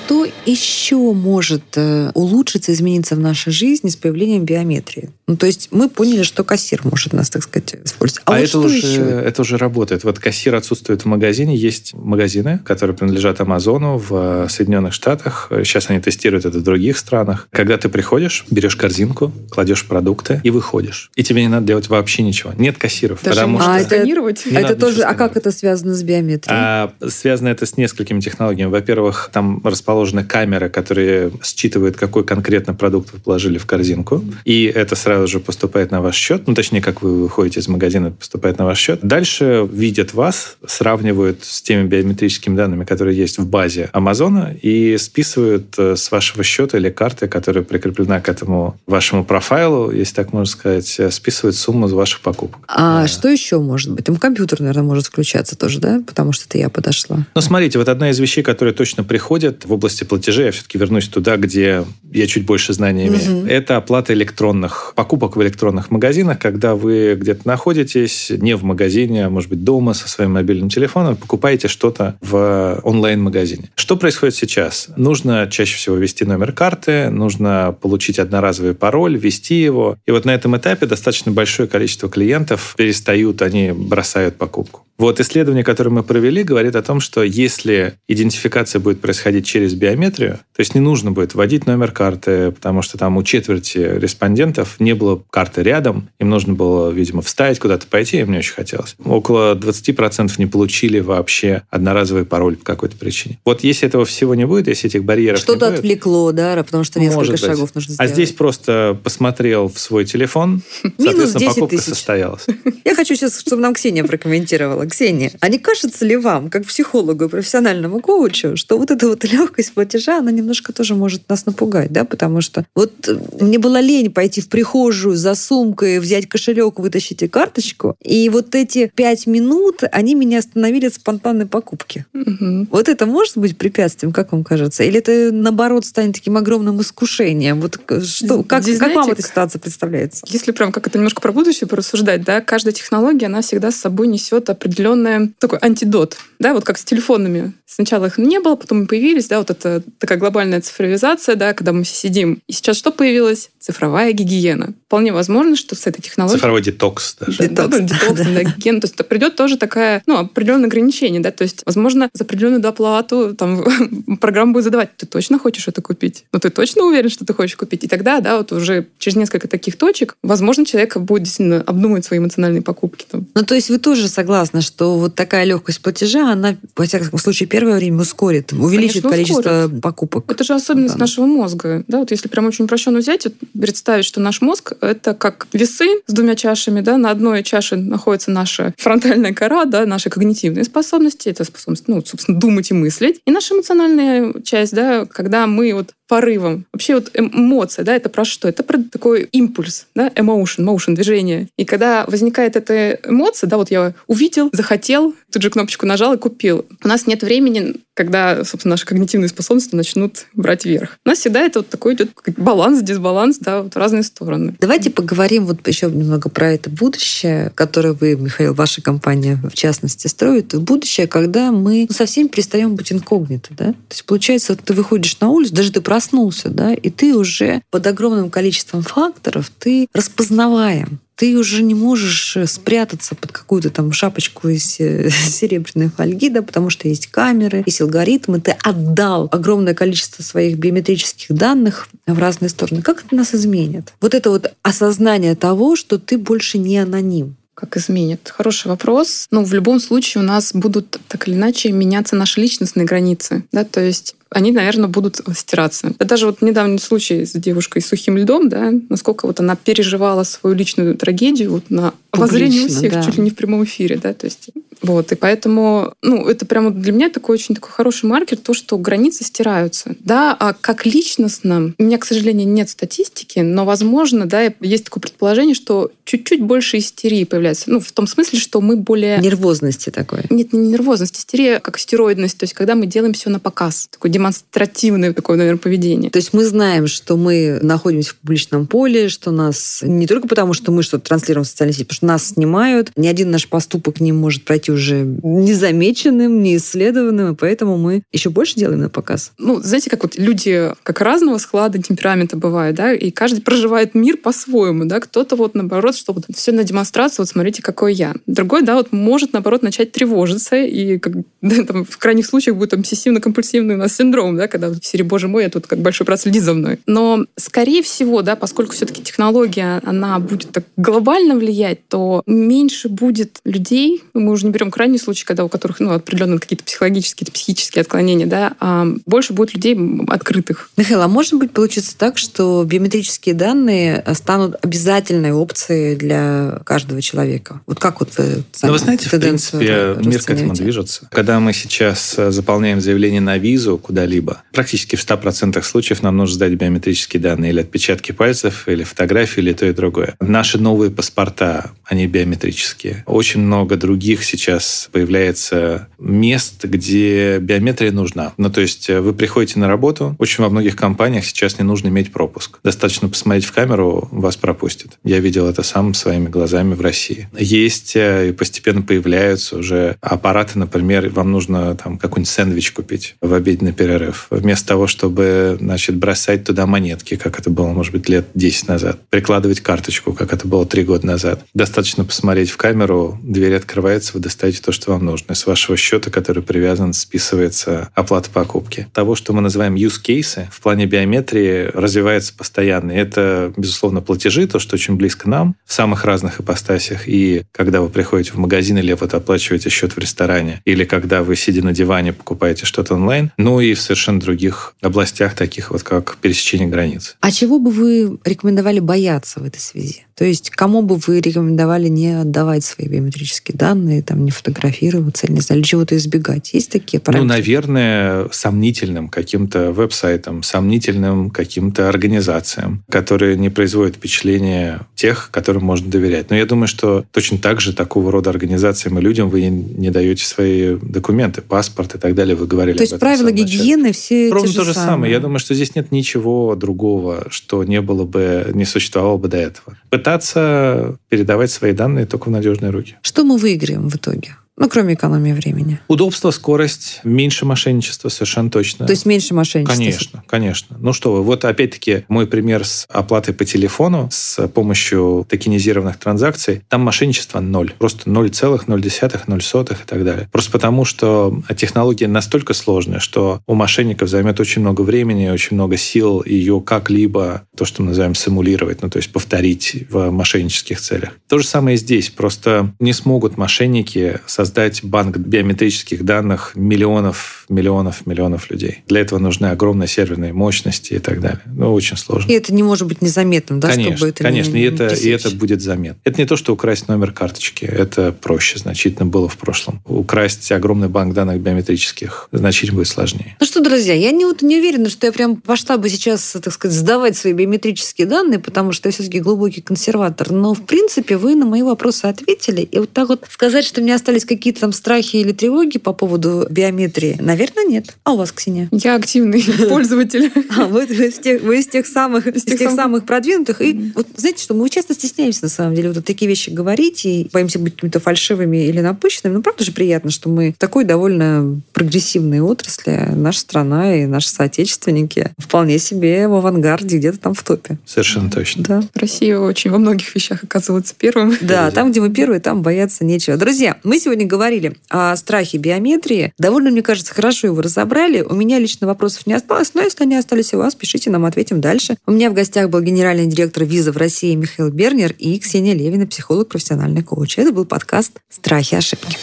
Что 0.08 0.26
еще 0.46 0.96
может 1.12 1.64
э, 1.76 2.12
улучшиться, 2.14 2.72
измениться 2.72 3.16
в 3.18 3.20
нашей 3.20 3.52
жизни 3.52 3.90
с 3.90 3.98
появлением 3.98 4.46
биометрии? 4.46 5.10
Ну, 5.28 5.36
то 5.36 5.46
есть 5.46 5.68
мы 5.72 5.90
поняли, 5.90 6.24
что 6.24 6.46
кассир 6.46 6.80
может 6.86 7.12
нас, 7.12 7.30
так 7.30 7.44
сказать, 7.44 7.76
использовать. 7.84 8.22
А, 8.24 8.32
А, 8.32 8.36
вот 8.36 8.40
это, 8.40 8.48
что 8.48 8.62
уже, 8.62 8.78
еще? 8.78 9.02
это 9.02 9.42
уже 9.42 9.58
работает. 9.58 10.06
Вот 10.06 10.18
кассир 10.20 10.56
отсутствует 10.56 11.02
в 11.02 11.06
магазине. 11.08 11.58
Есть 11.58 11.94
магазины, 11.94 12.62
которые 12.64 12.96
принадлежат 12.96 13.42
Амазону 13.42 13.98
в 13.98 14.46
э, 14.46 14.48
Соединенных 14.50 14.94
Штатах. 14.94 15.50
Сейчас 15.52 15.90
они 15.90 16.00
тестируют 16.00 16.46
это 16.46 16.60
в 16.60 16.64
других 16.64 16.98
странах. 16.98 17.50
Когда 17.52 17.76
ты 17.78 17.90
приходишь, 17.90 18.46
берешь 18.50 18.78
корзинку, 18.78 19.34
кладешь 19.52 19.86
продукты 19.86 20.40
и 20.42 20.52
выходишь. 20.52 21.12
И 21.18 21.24
тебе 21.26 21.42
не 21.42 21.50
надо 21.50 21.68
делать 21.68 21.90
вообще 21.90 22.24
ничего. 22.24 22.54
Нет 22.58 22.78
кассиров. 22.78 23.22
Даже 23.24 23.42
потому 23.42 23.58
А 23.60 23.62
что... 23.62 23.72
это- 23.74 23.84
сканировать. 23.98 24.46
Не 24.46 24.56
А 24.56 24.62
это 24.62 24.76
тоже, 24.78 25.02
а 25.02 25.16
как 25.16 25.36
это 25.36 25.52
связано 25.52 25.94
с 25.96 26.02
биометрией? 26.02 26.56
А, 26.58 26.94
связано 27.10 27.50
это 27.50 27.66
с 27.66 27.76
несколькими 27.76 28.22
технологиями. 28.22 28.70
Во-первых, 28.72 29.32
там 29.34 29.60
расположены 29.98 30.24
камеры, 30.24 30.70
которые 30.70 31.32
считывают, 31.44 31.98
какой 31.98 32.24
конкретно 32.24 32.74
продукт 32.76 33.14
вы 33.14 33.20
положили 33.20 33.58
в 33.58 33.66
корзинку. 33.66 34.24
И 34.46 34.66
это 34.66 34.96
сразу 34.96 35.28
же 35.28 35.40
поступает 35.40 35.92
на 35.92 36.02
ваш 36.02 36.16
счет. 36.16 36.44
Ну, 36.48 36.54
точнее, 36.54 36.82
как 36.82 37.02
вы 37.02 37.24
выходите 37.24 37.60
из 37.60 37.68
магазина, 37.68 38.12
поступает 38.12 38.60
на 38.60 38.66
ваш 38.66 38.78
счет. 38.80 39.00
Дальше 39.02 39.68
видят 39.72 40.14
вас, 40.14 40.58
сравнивают 40.68 41.44
с 41.44 41.62
теми 41.64 41.88
биометрическими 41.88 42.56
данными, 42.56 42.86
которые 42.86 43.18
есть 43.18 43.40
в 43.40 43.48
базе 43.48 43.90
Амазона, 43.94 44.56
и 44.62 44.98
списывают 44.98 45.74
э, 45.80 45.96
с 45.96 46.12
вашего 46.12 46.44
счета 46.44 46.78
или 46.78 46.90
карты, 46.90 47.28
которая 47.28 47.64
прикреплена 47.64 48.20
к 48.20 48.30
этому 48.30 48.78
вашему 48.86 49.26
профайлу, 49.26 49.92
если 49.92 50.14
так 50.14 50.32
можно 50.34 50.52
сказать, 50.52 50.96
э, 51.00 51.10
списывают 51.10 51.56
сумму 51.56 51.88
ваших 51.88 52.20
покупок. 52.22 52.60
А 52.68 53.02
Да. 53.02 53.08
что 53.08 53.30
еще 53.30 53.60
может 53.60 53.92
быть? 53.92 54.06
Там 54.06 54.18
компьютер, 54.18 54.60
наверное, 54.60 54.84
может 54.84 55.08
включаться 55.08 55.56
тоже, 55.58 55.80
да? 55.80 56.02
Потому 56.06 56.34
что 56.34 56.46
это 56.48 56.58
я 56.60 56.70
подошла. 56.70 57.26
Ну, 57.34 57.42
смотрите, 57.42 57.80
вот 57.80 57.90
одна 57.90 58.12
из 58.12 58.20
вещей, 58.20 58.44
которые 58.44 58.74
точно 58.74 59.04
приходят 59.04 59.66
в 59.66 59.74
области 59.74 59.87
области 59.88 60.04
платежей, 60.04 60.46
я 60.48 60.52
все-таки 60.52 60.78
вернусь 60.78 61.08
туда, 61.08 61.38
где 61.38 61.86
я 62.12 62.28
чуть 62.28 62.46
больше 62.46 62.74
знаний 62.74 63.08
имею. 63.08 63.40
Угу. 63.40 63.48
Это 63.48 63.78
оплата 63.78 64.14
электронных 64.14 64.92
покупок 64.96 65.38
в 65.38 65.42
электронных 65.42 65.92
магазинах, 65.92 66.40
когда 66.40 66.76
вы 66.76 67.16
где-то 67.16 67.48
находитесь, 67.48 68.30
не 68.30 68.56
в 68.56 68.64
магазине, 68.64 69.26
а 69.26 69.30
может 69.30 69.50
быть 69.50 69.64
дома 69.64 69.94
со 69.94 70.10
своим 70.10 70.34
мобильным 70.34 70.70
телефоном, 70.70 71.16
покупаете 71.16 71.70
что-то 71.70 72.16
в 72.22 72.82
онлайн-магазине. 72.84 73.70
Что 73.76 73.96
происходит 73.96 74.36
сейчас? 74.36 74.90
Нужно 74.98 75.48
чаще 75.50 75.78
всего 75.78 75.96
ввести 75.96 76.26
номер 76.26 76.52
карты, 76.52 77.10
нужно 77.10 77.76
получить 77.80 78.20
одноразовый 78.20 78.74
пароль, 78.74 79.18
ввести 79.18 79.56
его. 79.56 79.98
И 80.06 80.12
вот 80.12 80.26
на 80.26 80.32
этом 80.32 80.58
этапе 80.58 80.86
достаточно 80.86 81.32
большое 81.32 81.70
количество 81.70 82.10
клиентов 82.10 82.76
перестают, 82.78 83.42
они 83.42 83.72
бросают 83.72 84.36
покупку. 84.36 84.87
Вот 84.98 85.20
исследование, 85.20 85.64
которое 85.64 85.92
мы 85.92 86.04
провели, 86.04 86.42
говорит 86.44 86.76
о 86.76 86.82
том, 86.82 87.00
что 87.00 87.22
если 87.22 87.94
идентификация 88.08 88.80
будет 88.80 89.00
происходить 89.00 89.46
через 89.46 89.76
биометрию, 89.76 90.40
то 90.56 90.60
есть 90.60 90.74
не 90.74 90.82
нужно 90.82 91.12
будет 91.12 91.36
вводить 91.36 91.68
номер 91.68 91.92
карты, 91.92 92.52
потому 92.52 92.82
что 92.82 92.98
там 92.98 93.18
у 93.18 93.24
четверти 93.24 93.78
респондентов 93.78 94.80
не 94.80 94.94
было 94.94 95.22
карты 95.30 95.62
рядом, 95.62 96.10
им 96.20 96.30
нужно 96.30 96.54
было, 96.54 96.90
видимо, 96.90 97.22
вставить 97.22 97.60
куда-то 97.60 97.86
пойти, 97.86 98.20
им 98.20 98.32
не 98.32 98.40
очень 98.40 98.56
хотелось. 98.56 98.96
Около 99.06 99.54
20% 99.54 100.32
не 100.40 100.48
получили 100.48 101.00
вообще 101.00 101.62
одноразовый 101.70 102.26
пароль 102.26 102.56
по 102.56 102.66
какой-то 102.66 102.98
причине. 102.98 103.38
Вот 103.46 103.64
если 103.64 103.88
этого 103.88 104.04
всего 104.04 104.34
не 104.34 104.48
будет, 104.48 104.68
если 104.68 104.90
этих 104.90 105.04
барьеров 105.04 105.40
Что-то 105.40 105.68
отвлекло, 105.68 106.32
да, 106.32 106.56
потому 106.64 106.84
что 106.84 107.00
несколько 107.00 107.20
может 107.20 107.40
шагов 107.40 107.62
быть. 107.62 107.76
нужно 107.76 107.92
А 107.92 108.08
сделать. 108.08 108.14
здесь 108.14 108.32
просто 108.32 108.98
посмотрел 109.04 109.70
в 109.70 109.78
свой 109.78 110.06
телефон, 110.06 110.64
соответственно, 110.98 111.40
10 111.40 111.56
покупка 111.56 111.78
состоялась. 111.78 112.48
Я 112.86 112.96
хочу 112.96 113.16
сейчас, 113.16 113.40
чтобы 113.40 113.62
нам 113.62 113.76
Ксения 113.76 114.04
прокомментировала. 114.04 114.87
Ксения, 114.88 115.32
а 115.40 115.50
не 115.50 115.60
кажется 115.60 116.06
ли 116.06 116.16
вам, 116.18 116.50
как 116.50 116.66
психологу 116.66 117.26
и 117.26 117.30
профессиональному 117.30 118.00
коучу, 118.00 118.56
что 118.56 118.78
вот 118.78 118.92
эта 118.92 119.08
вот 119.08 119.24
легкость 119.32 119.74
платежа, 119.74 120.20
она 120.20 120.32
немножко 120.32 120.74
тоже 120.74 120.96
может 120.96 121.28
нас 121.30 121.46
напугать, 121.46 121.92
да? 121.92 122.06
Потому 122.06 122.42
что 122.42 122.66
вот 122.76 123.08
э, 123.08 123.18
мне 123.40 123.60
было 123.60 123.80
лень 123.80 124.12
пойти 124.12 124.42
в 124.42 124.50
прихожую 124.50 125.16
за 125.16 125.36
сумкой, 125.36 126.00
взять 126.00 126.28
кошелек, 126.28 126.80
вытащить 126.80 127.24
и 127.24 127.28
карточку. 127.28 127.96
И 128.04 128.30
вот 128.30 128.56
эти 128.56 128.92
пять 128.94 129.28
минут, 129.28 129.84
они 129.92 130.16
меня 130.16 130.40
остановили 130.40 130.88
от 130.88 130.94
спонтанной 130.94 131.46
покупки. 131.46 132.06
Мгм. 132.14 132.68
Вот 132.72 132.90
это 132.90 133.06
может 133.06 133.38
быть 133.38 133.58
препятствием, 133.58 134.14
как 134.14 134.32
вам 134.32 134.44
кажется? 134.44 134.84
Или 134.84 135.00
это, 135.00 135.32
наоборот, 135.32 135.86
станет 135.86 136.16
таким 136.16 136.38
огромным 136.38 136.82
искушением? 136.82 137.62
Вот 137.62 137.80
что, 138.04 138.44
как, 138.44 138.64
Здесь, 138.64 138.80
как 138.80 138.94
вам 138.94 139.04
знаете, 139.06 139.22
эта 139.22 139.30
ситуация 139.30 139.60
представляется? 139.60 140.26
Если 140.28 140.52
прям 140.52 140.72
как 140.72 140.88
это 140.88 140.98
немножко 140.98 141.22
про 141.22 141.32
будущее 141.32 141.68
порассуждать, 141.68 142.24
да, 142.24 142.42
каждая 142.42 142.74
технология, 142.74 143.28
она 143.28 143.42
всегда 143.42 143.72
с 143.72 143.76
собой 143.76 144.08
несет 144.08 144.50
определенный 144.78 145.34
такой 145.40 145.60
антидот, 145.62 146.18
да, 146.40 146.54
вот 146.54 146.64
как 146.64 146.78
с 146.78 146.84
телефонами. 146.84 147.54
Сначала 147.66 148.06
их 148.06 148.18
не 148.18 148.40
было, 148.40 148.56
потом 148.56 148.88
появились, 148.88 149.28
да, 149.28 149.40
вот 149.40 149.50
это 149.50 149.84
такая 150.00 150.18
глобальная 150.18 150.62
цифровизация, 150.62 151.36
да, 151.36 151.54
когда 151.54 151.74
мы 151.74 151.84
все 151.84 151.96
сидим. 151.96 152.42
И 152.48 152.54
сейчас 152.54 152.78
что 152.78 152.92
появилось? 152.92 153.50
Цифровая 153.60 154.12
гигиена. 154.14 154.74
Вполне 154.88 155.12
возможно, 155.12 155.58
что 155.58 155.76
с 155.76 155.86
этой 155.86 156.02
технологией 156.02 156.40
Цифровой 156.40 156.62
детокс 156.62 157.18
даже. 157.20 157.50
Да, 157.50 157.68
да, 157.68 157.80
Детокс, 157.80 157.92
детокс, 158.02 158.22
да, 158.22 158.44
гигиена. 158.44 158.80
То 158.82 158.88
есть 158.88 158.96
придет 159.10 159.36
тоже 159.36 159.58
такая, 159.58 160.02
ну, 160.06 160.18
определенное 160.18 160.68
ограничение, 160.68 161.20
да, 161.20 161.32
то 161.32 161.44
есть, 161.44 161.62
возможно, 161.66 162.10
за 162.14 162.24
определенную 162.24 162.62
доплату 162.62 163.36
там 163.36 163.66
программа 164.22 164.54
будет 164.54 164.64
задавать, 164.64 164.96
ты 164.96 165.06
точно 165.06 165.40
хочешь 165.40 165.68
это 165.68 165.82
купить? 165.82 166.24
Ну, 166.32 166.40
ты 166.40 166.50
точно 166.50 166.84
уверен, 166.86 167.10
что 167.10 167.26
ты 167.26 167.34
хочешь 167.34 167.58
купить? 167.58 167.84
И 167.84 167.88
тогда, 167.90 168.22
да, 168.22 168.38
вот 168.38 168.54
уже 168.54 168.88
через 168.98 169.18
несколько 169.18 169.50
таких 169.50 169.76
точек, 169.78 170.16
возможно, 170.24 170.66
человек 170.66 170.96
будет 170.96 171.24
действительно 171.24 171.62
обдумывать 171.62 172.06
свои 172.06 172.20
эмоциональные 172.20 172.62
покупки. 172.62 173.06
Там. 173.12 173.28
Ну, 173.36 173.44
то 173.44 173.56
есть 173.56 173.70
вы 173.70 173.80
тоже 173.80 174.08
согласны, 174.08 174.62
что 174.62 174.98
вот 174.98 175.16
такая 175.16 175.44
легкость 175.44 175.82
платежа, 175.82 176.32
она, 176.32 176.56
во 176.78 176.86
всяком 176.86 177.20
случае, 177.20 177.48
первое 177.48 177.76
время 177.76 178.02
ускорит, 178.04 178.54
увеличит 178.54 179.04
Конечно, 179.04 179.10
количество 179.10 179.64
ускорит. 179.66 179.82
покупок. 179.82 180.32
Это 180.32 180.46
же 180.46 180.54
особенность 180.54 180.94
Да. 180.96 181.00
нашего 181.02 181.26
мозга. 181.26 181.84
Да, 181.90 181.98
вот 182.00 182.12
если 182.12 182.30
прям 182.30 182.46
очень 182.46 182.64
упрощенно 182.66 183.00
взять, 183.00 183.26
вот 183.26 183.34
представить, 183.60 184.06
что 184.06 184.22
наш 184.22 184.40
мозг— 184.40 184.74
это 184.82 185.14
как 185.14 185.48
весы 185.54 186.02
с 186.06 186.14
двумя 186.14 186.36
чашами. 186.36 186.82
Да, 186.82 186.98
на 186.98 187.12
одной 187.12 187.44
чаше 187.44 187.76
находится 187.76 188.32
наша 188.32 188.74
фронтальная 188.78 189.34
кора, 189.34 189.66
да, 189.66 189.86
наши 189.86 190.10
когнитивные 190.10 190.64
способности, 190.64 191.30
это 191.30 191.44
способность, 191.44 191.88
ну, 191.88 192.04
собственно, 192.06 192.40
думать 192.40 192.72
и 192.72 192.74
мыслить. 192.74 193.22
И 193.26 193.32
наша 193.32 193.56
эмоциональная 193.56 194.34
часть, 194.44 194.74
да, 194.74 195.06
когда 195.06 195.48
мы 195.48 195.74
вот 195.74 195.94
порывом. 196.08 196.66
Вообще 196.74 196.96
вот 196.96 197.12
эмоция, 197.14 197.84
да, 197.86 197.96
это 197.96 198.10
про 198.10 198.26
что? 198.26 198.48
Это 198.48 198.64
про 198.64 198.80
такой 198.84 199.24
импульс, 199.32 199.88
да, 199.96 200.10
emotion, 200.10 200.60
motion, 200.66 200.96
движение. 200.96 201.48
И 201.58 201.66
когда 201.66 202.06
возникает 202.06 202.56
эта 202.56 203.00
эмоция, 203.04 203.50
да, 203.50 203.58
вот 203.58 203.72
я 203.72 203.94
увидел, 204.08 204.50
захотел, 204.54 205.14
тут 205.32 205.42
же 205.42 205.50
кнопочку 205.50 205.86
нажал 205.86 206.14
и 206.14 206.18
купил. 206.18 206.66
У 206.84 206.88
нас 206.88 207.08
нет 207.08 207.24
времени, 207.24 207.76
когда, 207.94 208.44
собственно, 208.44 208.74
наши 208.74 208.86
когнитивные 208.86 209.28
способности 209.28 209.76
начнут 209.76 210.28
брать 210.34 210.66
верх. 210.66 211.00
У 211.04 211.10
нас 211.10 211.18
всегда 211.20 211.42
это 211.42 211.60
вот 211.60 211.70
такой 211.70 211.96
идет 211.96 212.12
баланс, 212.38 212.82
дисбаланс, 212.82 213.40
да, 213.40 213.64
вот 213.64 213.74
в 213.74 213.78
разные 213.78 214.04
стороны. 214.04 214.56
Давайте 214.60 214.92
поговорим 214.92 215.46
вот 215.46 215.68
еще 215.68 215.88
немного 215.88 216.30
про 216.30 216.52
это 216.52 216.70
будущее, 216.70 217.52
которое 217.56 217.94
вы, 217.94 218.16
Михаил, 218.16 218.54
ваша 218.54 218.82
компания 218.82 219.40
в 219.44 219.56
частности 219.56 220.08
строит. 220.08 220.56
Будущее, 220.56 221.08
когда 221.08 221.52
мы 221.52 221.88
совсем 221.90 222.30
перестаем 222.30 222.76
быть 222.76 222.92
инкогнито, 222.92 223.50
да? 223.52 223.66
То 223.66 223.92
есть 223.92 224.06
получается, 224.06 224.56
ты 224.56 224.74
выходишь 224.74 225.20
на 225.20 225.30
улицу, 225.30 225.56
даже 225.56 225.72
ты 225.72 225.82
проснулся, 225.98 226.50
да, 226.50 226.76
и 226.76 226.92
ты 226.92 227.16
уже 227.16 227.64
под 227.72 227.88
огромным 227.88 228.30
количеством 228.30 228.84
факторов 228.84 229.52
ты 229.60 229.88
распознаваем 229.94 231.00
ты 231.16 231.36
уже 231.36 231.64
не 231.64 231.74
можешь 231.74 232.38
спрятаться 232.46 233.16
под 233.16 233.32
какую-то 233.32 233.72
там 233.72 233.92
шапочку 233.92 234.50
из 234.50 234.80
э, 234.80 235.10
серебряной 235.28 235.90
фольги, 235.90 236.30
да, 236.30 236.44
потому 236.44 236.70
что 236.70 236.88
есть 236.88 237.08
камеры, 237.08 237.64
есть 237.66 237.82
алгоритмы, 237.82 238.40
ты 238.40 238.56
отдал 238.64 239.28
огромное 239.32 239.74
количество 239.74 240.22
своих 240.22 240.60
биометрических 240.60 241.36
данных 241.36 241.88
в 242.06 242.20
разные 242.20 242.50
стороны. 242.50 242.84
Как 242.84 243.04
это 243.04 243.16
нас 243.16 243.34
изменит? 243.34 243.94
Вот 244.00 244.14
это 244.14 244.30
вот 244.30 244.54
осознание 244.62 245.36
того, 245.36 245.76
что 245.76 245.98
ты 245.98 246.20
больше 246.20 246.60
не 246.60 246.78
аноним. 246.78 247.36
Как 247.60 247.76
изменит? 247.76 248.32
Хороший 248.32 248.68
вопрос. 248.68 249.26
Ну, 249.32 249.44
в 249.44 249.52
любом 249.52 249.80
случае 249.80 250.24
у 250.24 250.28
нас 250.28 250.54
будут 250.54 251.00
так 251.08 251.28
или 251.28 251.34
иначе 251.34 251.72
меняться 251.72 252.16
наши 252.16 252.40
личностные 252.40 252.86
границы. 252.86 253.46
Да? 253.52 253.64
То 253.64 253.82
есть 253.82 254.16
они, 254.30 254.52
наверное, 254.52 254.90
будут 254.90 255.22
стираться. 255.36 255.88
Это 255.88 256.06
даже 256.06 256.28
вот 256.28 256.44
недавний 256.44 256.78
случай 256.78 257.26
с 257.26 257.32
девушкой 257.32 257.82
с 257.82 257.88
сухим 257.88 258.16
льдом, 258.18 258.50
да, 258.50 258.72
насколько 258.90 259.26
вот 259.26 259.40
она 259.40 259.56
переживала 259.56 260.24
свою 260.24 260.56
личную 260.56 260.96
трагедию 260.96 261.52
вот 261.52 261.70
на 261.70 261.94
обозрении 262.18 262.66
у 262.66 262.68
всех, 262.68 262.94
да. 262.94 263.04
чуть 263.04 263.18
ли 263.18 263.24
не 263.24 263.30
в 263.30 263.36
прямом 263.36 263.64
эфире, 263.64 263.98
да, 263.98 264.14
то 264.14 264.26
есть 264.26 264.50
вот, 264.82 265.12
и 265.12 265.16
поэтому, 265.16 265.94
ну, 266.02 266.28
это 266.28 266.46
прямо 266.46 266.72
для 266.72 266.92
меня 266.92 267.10
такой 267.10 267.36
очень 267.36 267.56
такой 267.56 267.72
хороший 267.72 268.06
маркер, 268.06 268.38
то, 268.38 268.54
что 268.54 268.78
границы 268.78 269.24
стираются. 269.24 269.96
Да, 270.00 270.36
а 270.40 270.54
как 270.54 270.86
личностно, 270.86 271.74
у 271.78 271.84
меня, 271.84 271.98
к 271.98 272.06
сожалению, 272.06 272.48
нет 272.48 272.70
статистики, 272.70 273.40
но, 273.40 273.66
возможно, 273.66 274.26
да, 274.26 274.54
есть 274.62 274.86
такое 274.86 275.02
предположение, 275.02 275.56
что 275.56 275.92
чуть-чуть 276.06 276.42
больше 276.42 276.78
истерии 276.78 277.24
появляется. 277.24 277.72
Ну, 277.72 277.80
в 277.80 277.92
том 277.92 278.08
смысле, 278.08 278.40
что 278.40 278.62
мы 278.62 278.78
более... 278.78 279.18
Нервозности 279.18 279.90
такой. 279.90 280.22
Нет, 280.30 280.54
не 280.54 280.68
нервозность, 280.70 281.18
истерия 281.18 281.60
как 281.60 281.80
стероидность, 281.80 282.38
то 282.38 282.44
есть 282.44 282.54
когда 282.54 282.76
мы 282.76 282.86
делаем 282.86 283.14
все 283.14 283.30
на 283.30 283.40
показ. 283.40 283.88
Такое 283.92 284.12
демонстративное 284.12 285.14
такое, 285.14 285.38
наверное, 285.38 285.60
поведение. 285.60 286.12
То 286.12 286.18
есть 286.18 286.34
мы 286.34 286.46
знаем, 286.46 286.88
что 286.88 287.18
мы 287.18 287.60
находимся 287.62 288.12
в 288.12 288.16
публичном 288.18 288.68
поле, 288.68 289.10
что 289.10 289.32
нас 289.32 289.80
не 289.82 290.08
только 290.08 290.28
потому, 290.28 290.54
что 290.54 290.72
мы 290.72 290.84
что-то 290.84 291.08
транслируем 291.08 291.46
в 291.46 291.48
социальной 291.48 291.74
сети, 291.74 291.84
потому 291.84 291.96
что 291.96 292.06
нас 292.08 292.30
снимают, 292.30 292.92
ни 292.96 293.08
один 293.08 293.32
наш 293.32 293.48
поступок 293.48 294.00
не 294.00 294.12
может 294.12 294.46
пройти 294.46 294.72
уже 294.72 295.06
незамеченным, 295.24 296.42
неисследованным, 296.42 297.34
и 297.34 297.36
поэтому 297.36 297.78
мы 297.78 298.04
еще 298.12 298.30
больше 298.30 298.56
делаем 298.56 298.82
на 298.82 298.90
показ. 298.90 299.34
Ну, 299.38 299.62
знаете, 299.62 299.90
как 299.90 300.04
вот 300.04 300.18
люди 300.18 300.72
как 300.84 301.02
разного 301.02 301.38
склада 301.38 301.82
темперамента 301.82 302.38
бывают, 302.38 302.76
да, 302.76 302.94
и 302.94 303.12
каждый 303.12 303.42
проживает 303.42 303.94
мир 303.94 304.18
по-своему, 304.18 304.86
да, 304.86 305.00
кто-то 305.00 305.36
вот 305.36 305.56
наоборот, 305.56 305.96
что 305.96 306.14
вот 306.14 306.26
все 306.34 306.52
на 306.52 306.64
демонстрацию, 306.64 307.26
вот 307.26 307.30
смотрите, 307.30 307.62
какой 307.62 307.94
я. 307.94 308.16
Другой, 308.26 308.64
да, 308.64 308.76
вот 308.76 308.92
может 308.92 309.34
наоборот 309.34 309.62
начать 309.62 309.92
тревожиться, 309.92 310.56
и 310.56 310.98
как, 310.98 311.14
да, 311.42 311.64
там, 311.64 311.86
в 311.86 311.98
крайних 311.98 312.26
случаях 312.26 312.56
будет 312.58 312.74
обсессивно-компульсивный 312.74 313.76
у 313.76 313.78
нас 313.78 313.96
синдром, 313.96 314.38
да, 314.38 314.48
когда 314.48 314.70
в 314.70 314.80
серии, 314.82 315.04
боже 315.04 315.28
мой, 315.28 315.44
я 315.44 315.50
тут 315.50 315.68
как 315.68 315.80
большой 315.80 316.06
брат 316.06 316.22
следит 316.22 316.44
за 316.44 316.54
мной. 316.54 316.80
Но, 316.86 317.26
скорее 317.36 317.84
всего, 317.84 318.22
да, 318.22 318.36
поскольку 318.36 318.74
все-таки 318.74 319.04
технология, 319.04 319.82
она 319.84 320.20
будет 320.20 320.52
так 320.52 320.64
глобально 320.78 321.36
влиять, 321.36 321.88
то 321.88 321.97
меньше 322.26 322.90
будет 322.90 323.40
людей, 323.44 324.04
мы 324.14 324.32
уже 324.32 324.46
не 324.46 324.52
берем 324.52 324.72
крайний 324.72 325.00
случай, 325.00 325.26
когда 325.26 325.44
у 325.44 325.50
которых, 325.50 325.80
ну, 325.80 325.92
определенно 325.92 326.40
какие-то 326.40 326.64
психологические, 326.64 327.32
психические 327.32 327.82
отклонения, 327.82 328.26
да, 328.26 328.54
а 328.60 328.86
больше 329.06 329.34
будет 329.34 329.54
людей 329.54 329.78
открытых. 330.08 330.70
Михаил, 330.78 331.02
а 331.02 331.08
может 331.08 331.34
быть 331.34 331.52
получится 331.52 331.98
так, 331.98 332.18
что 332.18 332.64
биометрические 332.64 333.36
данные 333.36 334.04
станут 334.14 334.56
обязательной 334.64 335.32
опцией 335.32 335.96
для 335.96 336.62
каждого 336.66 337.02
человека? 337.02 337.62
Вот 337.66 337.80
как 337.80 338.00
вот 338.00 338.18
вы 338.18 338.44
Ну, 338.64 338.72
вы 338.72 338.78
знаете, 338.78 339.08
в 339.08 339.12
тенденцию 339.12 339.60
принципе, 339.60 340.10
мир 340.10 340.22
к 340.22 340.30
этому 340.30 340.54
движется. 340.54 341.08
Когда 341.12 341.40
мы 341.40 341.54
сейчас 341.54 342.16
э, 342.18 342.32
заполняем 342.32 342.82
заявление 342.82 343.22
на 343.22 343.38
визу 343.38 343.78
куда-либо. 343.78 344.42
Практически 344.54 344.96
в 344.96 345.06
100% 345.06 345.62
случаев 345.64 346.04
нам 346.04 346.18
нужно 346.18 346.36
сдать 346.36 346.54
биометрические 346.54 347.22
данные 347.22 347.52
или 347.52 347.62
отпечатки 347.62 348.12
пальцев, 348.12 348.68
или 348.68 348.84
фотографии, 348.84 349.42
или 349.42 349.54
то 349.54 349.66
и 349.66 349.74
другое. 349.74 350.16
Наши 350.20 350.58
новые 350.58 350.92
паспорта, 350.92 351.72
они 351.88 352.06
биометрические. 352.08 353.04
Очень 353.06 353.42
много 353.42 353.78
других 353.78 354.24
сейчас 354.24 354.90
появляется 354.92 355.88
мест, 355.98 356.66
где 356.66 357.40
биометрия 357.40 357.92
нужна. 357.92 358.34
Ну, 358.38 358.50
то 358.50 358.62
есть 358.62 358.90
э, 358.90 359.00
вы 359.00 359.14
приходите 359.14 359.60
на 359.60 359.68
работу, 359.68 360.16
очень 360.20 360.44
во 360.44 360.50
многих 360.50 360.76
компаниях 360.76 361.26
сейчас 361.26 361.58
не 361.58 361.64
нужно 361.64 361.88
иметь 361.88 362.12
пропуск. 362.12 362.60
Достаточно 362.64 363.08
посмотреть 363.08 363.46
в 363.46 363.54
камеру, 363.54 364.08
вас 364.12 364.36
пропустят. 364.36 365.00
Я 365.04 365.20
видел 365.20 365.48
это 365.48 365.64
сам 365.64 365.94
своими 365.94 366.28
глазами 366.28 366.74
в 366.74 366.82
России. 366.82 367.30
Есть 367.38 367.96
э, 367.96 368.30
и 368.30 368.32
постепенно 368.34 368.82
появляются 368.82 369.58
уже 369.58 369.96
аппараты, 370.02 370.60
например, 370.60 371.10
вам 371.10 371.32
нужно 371.32 371.76
там 371.76 371.98
какой-нибудь 371.98 372.30
сэндвич 372.30 372.72
купить 372.74 373.16
в 373.22 373.34
обеденный 373.34 373.74
перерыв. 373.74 374.28
Вместо 374.30 374.68
того, 374.68 374.88
чтобы, 374.88 375.58
значит, 375.60 375.96
бросать 375.96 376.44
туда 376.44 376.66
монетки, 376.66 377.16
как 377.16 377.40
это 377.40 377.50
было, 377.50 377.68
может 377.68 377.94
быть, 377.94 378.10
лет 378.10 378.28
10 378.36 378.68
назад, 378.68 379.00
прикладывать 379.10 379.62
карточку, 379.62 380.14
как 380.14 380.34
это 380.34 380.48
было 380.48 380.66
3 380.66 380.84
года 380.84 381.08
назад. 381.08 381.46
Достаточно 381.54 381.77
посмотреть 382.04 382.50
в 382.50 382.58
камеру, 382.58 383.20
дверь 383.22 383.56
открывается, 383.56 384.14
вы 384.14 384.20
достаете 384.20 384.62
то, 384.62 384.72
что 384.72 384.92
вам 384.92 385.06
нужно. 385.06 385.36
С 385.36 385.46
вашего 385.46 385.78
счета, 385.78 386.10
который 386.10 386.42
привязан, 386.42 386.94
списывается 386.94 387.90
оплата 387.94 388.30
покупки. 388.30 388.88
Того, 388.94 389.16
что 389.16 389.34
мы 389.34 389.42
называем 389.42 389.76
use 389.76 390.02
cases, 390.04 390.48
в 390.52 390.60
плане 390.62 390.86
биометрии 390.86 391.70
развивается 391.74 392.34
постоянно. 392.36 392.92
Это, 392.92 393.54
безусловно, 393.56 394.02
платежи, 394.02 394.48
то, 394.48 394.60
что 394.60 394.76
очень 394.76 394.96
близко 394.96 395.30
нам, 395.30 395.56
в 395.66 395.74
самых 395.74 396.04
разных 396.04 396.40
ипостасях. 396.40 397.08
И 397.08 397.44
когда 397.52 397.82
вы 397.82 397.90
приходите 397.90 398.32
в 398.32 398.38
магазин 398.38 398.78
или 398.78 398.94
вот 398.94 399.14
оплачиваете 399.14 399.70
счет 399.70 399.94
в 399.94 400.00
ресторане, 400.00 400.62
или 400.66 400.84
когда 400.84 401.22
вы, 401.22 401.36
сидя 401.36 401.64
на 401.64 401.74
диване, 401.74 402.14
покупаете 402.14 402.66
что-то 402.66 402.96
онлайн, 402.96 403.32
ну 403.38 403.60
и 403.60 403.74
в 403.76 403.82
совершенно 403.82 404.20
других 404.20 404.74
областях, 404.82 405.36
таких 405.36 405.72
вот 405.72 405.84
как 405.84 406.18
пересечение 406.18 406.68
границ. 406.68 407.18
А 407.22 407.32
чего 407.32 407.60
бы 407.60 407.70
вы 407.70 408.18
рекомендовали 408.26 408.80
бояться 408.80 409.40
в 409.40 409.44
этой 409.44 409.60
связи? 409.60 410.07
То 410.18 410.26
есть 410.26 410.50
кому 410.50 410.82
бы 410.82 410.96
вы 410.96 411.22
рекомендовали 411.22 411.90
не 411.90 412.22
отдавать 412.22 412.64
свои 412.64 412.88
биометрические 412.88 413.56
данные, 413.56 414.02
там, 414.02 414.26
не 414.26 414.32
фотографироваться, 414.32 415.32
не 415.32 415.42
знаю, 415.42 415.62
чего-то 415.62 415.96
избегать? 415.96 416.54
Есть 416.54 416.72
такие 416.72 417.00
параметры? 417.00 417.28
Ну, 417.28 417.34
наверное, 417.36 418.28
сомнительным 418.32 419.10
каким-то 419.10 419.72
веб-сайтам, 419.72 420.42
сомнительным 420.42 421.30
каким-то 421.30 421.88
организациям, 421.88 422.84
которые 422.90 423.36
не 423.36 423.52
производят 423.52 423.98
впечатление 423.98 424.80
тех, 424.96 425.30
которым 425.32 425.64
можно 425.66 425.88
доверять. 425.92 426.32
Но 426.32 426.36
я 426.36 426.48
думаю, 426.48 426.68
что 426.68 427.06
точно 427.12 427.38
так 427.38 427.62
же 427.62 427.74
такого 427.74 428.12
рода 428.12 428.32
организациям 428.32 428.98
и 428.98 429.02
людям 429.04 429.30
вы 429.30 429.48
не 429.48 429.92
даете 429.92 430.26
свои 430.26 430.78
документы, 430.82 431.44
паспорт 431.44 431.94
и 431.94 432.00
так 432.00 432.16
далее. 432.16 432.36
Вы 432.36 432.48
говорили 432.48 432.78
То 432.78 432.84
есть 432.84 433.00
правила 433.00 433.30
гигиены 433.30 433.92
все 433.92 434.32
Ровно 434.32 434.50
те 434.50 434.56
то 434.56 434.64
же 434.64 434.74
самые. 434.74 434.90
самое. 434.90 435.14
Я 435.14 435.20
думаю, 435.20 435.38
что 435.38 435.54
здесь 435.54 435.76
нет 435.76 435.92
ничего 435.92 436.56
другого, 436.56 437.28
что 437.30 437.64
не 437.64 437.82
было 437.82 438.04
бы, 438.04 438.50
не 438.56 438.66
существовало 438.66 439.18
бы 439.18 439.28
до 439.28 439.38
этого. 439.38 439.78
Пытаться 440.08 440.96
передавать 441.10 441.52
свои 441.52 441.74
данные 441.74 442.06
только 442.06 442.30
в 442.30 442.32
надежные 442.32 442.72
руки. 442.72 442.96
Что 443.02 443.26
мы 443.26 443.38
выиграем 443.38 443.90
в 443.90 443.98
итоге? 443.98 444.38
Ну, 444.60 444.70
кроме 444.70 444.96
экономии 444.96 445.34
времени. 445.34 445.80
Удобство, 445.88 446.32
скорость, 446.32 447.02
меньше 447.04 447.46
мошенничества, 447.46 448.10
совершенно 448.10 448.50
точно. 448.50 448.88
То 448.88 448.92
есть 448.92 449.06
меньше 449.06 449.36
мошенничества. 449.36 449.78
Конечно, 449.78 450.24
конечно. 450.26 450.78
Ну 450.80 450.94
что 450.94 451.14
вы, 451.14 451.22
вот 451.22 451.46
опять-таки 451.46 452.06
мой 452.08 452.26
пример 452.26 452.66
с 452.66 452.88
оплатой 452.90 453.36
по 453.36 453.46
телефону 453.46 454.10
с 454.12 454.48
помощью 454.48 455.28
токенизированных 455.30 455.98
транзакций. 455.98 456.64
Там 456.70 456.82
мошенничество 456.82 457.40
ноль. 457.40 457.74
Просто 457.78 458.10
0,0, 458.10 458.66
0,0 458.66 459.74
и 459.74 459.86
так 459.86 460.04
далее. 460.04 460.28
Просто 460.32 460.52
потому, 460.52 460.86
что 460.86 461.44
технология 461.56 462.08
настолько 462.08 462.56
сложная, 462.56 463.00
что 463.00 463.42
у 463.46 463.54
мошенников 463.54 464.10
займет 464.10 464.40
очень 464.40 464.64
много 464.64 464.82
времени, 464.82 465.30
очень 465.30 465.56
много 465.56 465.78
сил 465.78 466.24
ее 466.26 466.62
как-либо, 466.62 467.44
то, 467.56 467.66
что 467.66 467.84
мы 467.84 467.90
называем 467.90 468.16
симулировать, 468.16 468.82
ну 468.82 468.90
то 468.90 468.98
есть 468.98 469.12
повторить 469.12 469.86
в 469.92 470.10
мошеннических 470.10 470.82
целях. 470.82 471.12
То 471.30 471.38
же 471.38 471.46
самое 471.46 471.76
и 471.76 471.78
здесь. 471.78 472.10
Просто 472.10 472.74
не 472.80 472.94
смогут 472.94 473.38
мошенники 473.38 474.20
создать 474.48 474.82
банк 474.84 475.18
биометрических 475.18 476.06
данных 476.06 476.54
миллионов, 476.56 477.46
миллионов, 477.50 478.06
миллионов 478.06 478.50
людей. 478.50 478.80
Для 478.88 479.02
этого 479.02 479.20
нужны 479.20 479.48
огромные 479.48 479.88
серверные 479.90 480.32
мощности 480.32 480.94
и 480.94 481.00
так 481.00 481.20
далее. 481.20 481.42
Ну, 481.46 481.74
очень 481.74 481.98
сложно. 481.98 482.32
И 482.32 482.34
это 482.34 482.54
не 482.54 482.64
может 482.64 482.88
быть 482.88 483.02
незаметным, 483.02 483.60
да, 483.60 483.70
конечно, 483.70 483.98
чтобы 483.98 484.10
это 484.12 484.24
конечно, 484.24 484.54
не, 484.54 484.62
и 484.62 484.64
это, 484.64 484.86
и 484.86 484.90
пресечь. 484.90 485.26
это 485.26 485.36
будет 485.36 485.62
заметно. 485.62 486.00
Это 486.06 486.22
не 486.22 486.28
то, 486.28 486.38
что 486.38 486.54
украсть 486.54 486.88
номер 486.88 487.12
карточки. 487.12 487.66
Это 487.66 488.14
проще 488.14 488.58
значительно 488.58 489.06
было 489.06 489.28
в 489.28 489.38
прошлом. 489.38 489.82
Украсть 489.86 490.50
огромный 490.54 490.88
банк 490.88 491.14
данных 491.14 491.42
биометрических 491.42 492.30
значительно 492.32 492.78
будет 492.78 492.88
сложнее. 492.88 493.36
Ну 493.40 493.46
что, 493.46 493.62
друзья, 493.62 493.94
я 493.94 494.12
не, 494.12 494.24
вот 494.24 494.42
не 494.42 494.60
уверена, 494.60 494.90
что 494.90 495.08
я 495.08 495.12
прям 495.12 495.36
пошла 495.36 495.78
бы 495.78 495.90
сейчас, 495.90 496.38
так 496.42 496.54
сказать, 496.54 496.78
сдавать 496.78 497.18
свои 497.18 497.34
биометрические 497.34 498.08
данные, 498.08 498.40
потому 498.40 498.72
что 498.72 498.88
я 498.88 498.94
все-таки 498.94 499.20
глубокий 499.20 499.62
консерватор. 499.62 500.32
Но, 500.32 500.54
в 500.54 500.62
принципе, 500.62 501.18
вы 501.18 501.36
на 501.36 501.46
мои 501.46 501.64
вопросы 501.64 502.06
ответили. 502.06 502.62
И 502.62 502.80
вот 502.80 502.94
так 502.94 503.10
вот 503.10 503.26
сказать, 503.30 503.66
что 503.66 503.82
у 503.82 503.84
меня 503.84 503.96
остались 503.96 504.24
какие-то 504.38 504.62
там 504.62 504.72
страхи 504.72 505.18
или 505.18 505.32
тревоги 505.32 505.78
по 505.78 505.94
поводу 505.94 506.48
биометрии, 506.50 507.18
наверное, 507.20 507.66
нет. 507.66 507.96
А 508.04 508.14
у 508.14 508.18
вас, 508.18 508.32
Ксения? 508.32 508.70
Я 508.72 508.96
активный 508.96 509.44
пользователь. 509.70 510.32
А, 510.58 510.66
вы, 510.66 510.86
вы 510.86 511.08
из 511.08 511.20
тех, 511.20 511.42
вы 511.42 511.60
из 511.60 511.68
тех 511.68 511.86
самых, 511.86 512.28
из 512.28 512.44
тех, 512.44 512.60
тех 512.60 512.72
самых 512.72 513.06
продвинутых. 513.06 513.62
И 513.62 513.92
вот 513.96 514.08
знаете, 514.16 514.44
что 514.44 514.54
мы 514.54 514.70
часто 514.70 514.94
стесняемся, 514.94 515.44
на 515.44 515.50
самом 515.50 515.76
деле, 515.76 515.92
вот 515.92 516.06
такие 516.06 516.28
вещи 516.28 516.50
говорить 516.50 517.06
и 517.06 517.30
боимся 517.34 517.60
быть 517.60 517.76
какими-то 517.76 518.00
фальшивыми 518.00 518.68
или 518.68 518.82
напыщенными. 518.82 519.36
Ну, 519.36 519.42
правда 519.42 519.64
же 519.64 519.72
приятно, 519.72 520.12
что 520.12 520.30
мы 520.30 520.54
в 520.54 520.58
такой 520.60 520.86
довольно 520.86 521.60
прогрессивной 521.74 522.40
отрасли, 522.40 523.10
наша 523.14 523.40
страна 523.40 523.96
и 523.96 524.06
наши 524.06 524.30
соотечественники 524.30 525.32
вполне 525.38 525.80
себе 525.80 526.28
в 526.28 526.36
авангарде, 526.36 526.98
где-то 526.98 527.20
там 527.20 527.34
в 527.34 527.44
топе. 527.44 527.78
Совершенно 527.86 528.30
точно. 528.30 528.64
Да. 528.64 528.84
Россия 528.94 529.38
очень 529.38 529.72
во 529.72 529.78
многих 529.78 530.14
вещах 530.16 530.44
оказывается 530.44 530.94
первым. 530.98 531.36
Да, 531.42 531.72
там, 531.72 531.92
где 531.92 532.02
мы 532.02 532.10
первые, 532.10 532.40
там 532.40 532.62
бояться 532.62 533.04
нечего. 533.04 533.38
Друзья, 533.38 533.78
мы 533.84 534.00
сегодня 534.00 534.26
говорили 534.28 534.76
о 534.90 535.16
страхе 535.16 535.58
биометрии. 535.58 536.34
Довольно, 536.38 536.70
мне 536.70 536.82
кажется, 536.82 537.14
хорошо 537.14 537.48
его 537.48 537.62
разобрали. 537.62 538.22
У 538.22 538.36
меня 538.36 538.60
лично 538.60 538.86
вопросов 538.88 539.26
не 539.26 539.34
осталось, 539.34 539.72
но 539.74 539.82
если 539.82 540.04
они 540.04 540.16
остались 540.16 540.54
у 540.54 540.58
вас, 540.58 540.76
пишите, 540.76 541.10
нам 541.10 541.26
ответим 541.26 541.62
дальше. 541.62 541.98
У 542.06 542.12
меня 542.12 542.30
в 542.30 542.34
гостях 542.34 542.70
был 542.70 542.82
генеральный 542.82 543.26
директор 543.26 543.64
виза 543.64 543.92
в 543.92 543.98
России 543.98 544.36
Михаил 544.36 544.70
Бернер 544.70 545.14
и 545.18 545.40
Ксения 545.40 545.74
Левина, 545.74 546.06
психолог, 546.06 546.50
профессиональный 546.50 547.04
коуч. 547.04 547.38
Это 547.38 547.52
был 547.52 547.66
подкаст 547.66 548.14
«Страхи 548.30 548.76
и 548.76 548.78
ошибки». 548.78 549.18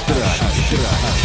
Страхи. 0.06 0.44
Ошибки. 0.44 1.25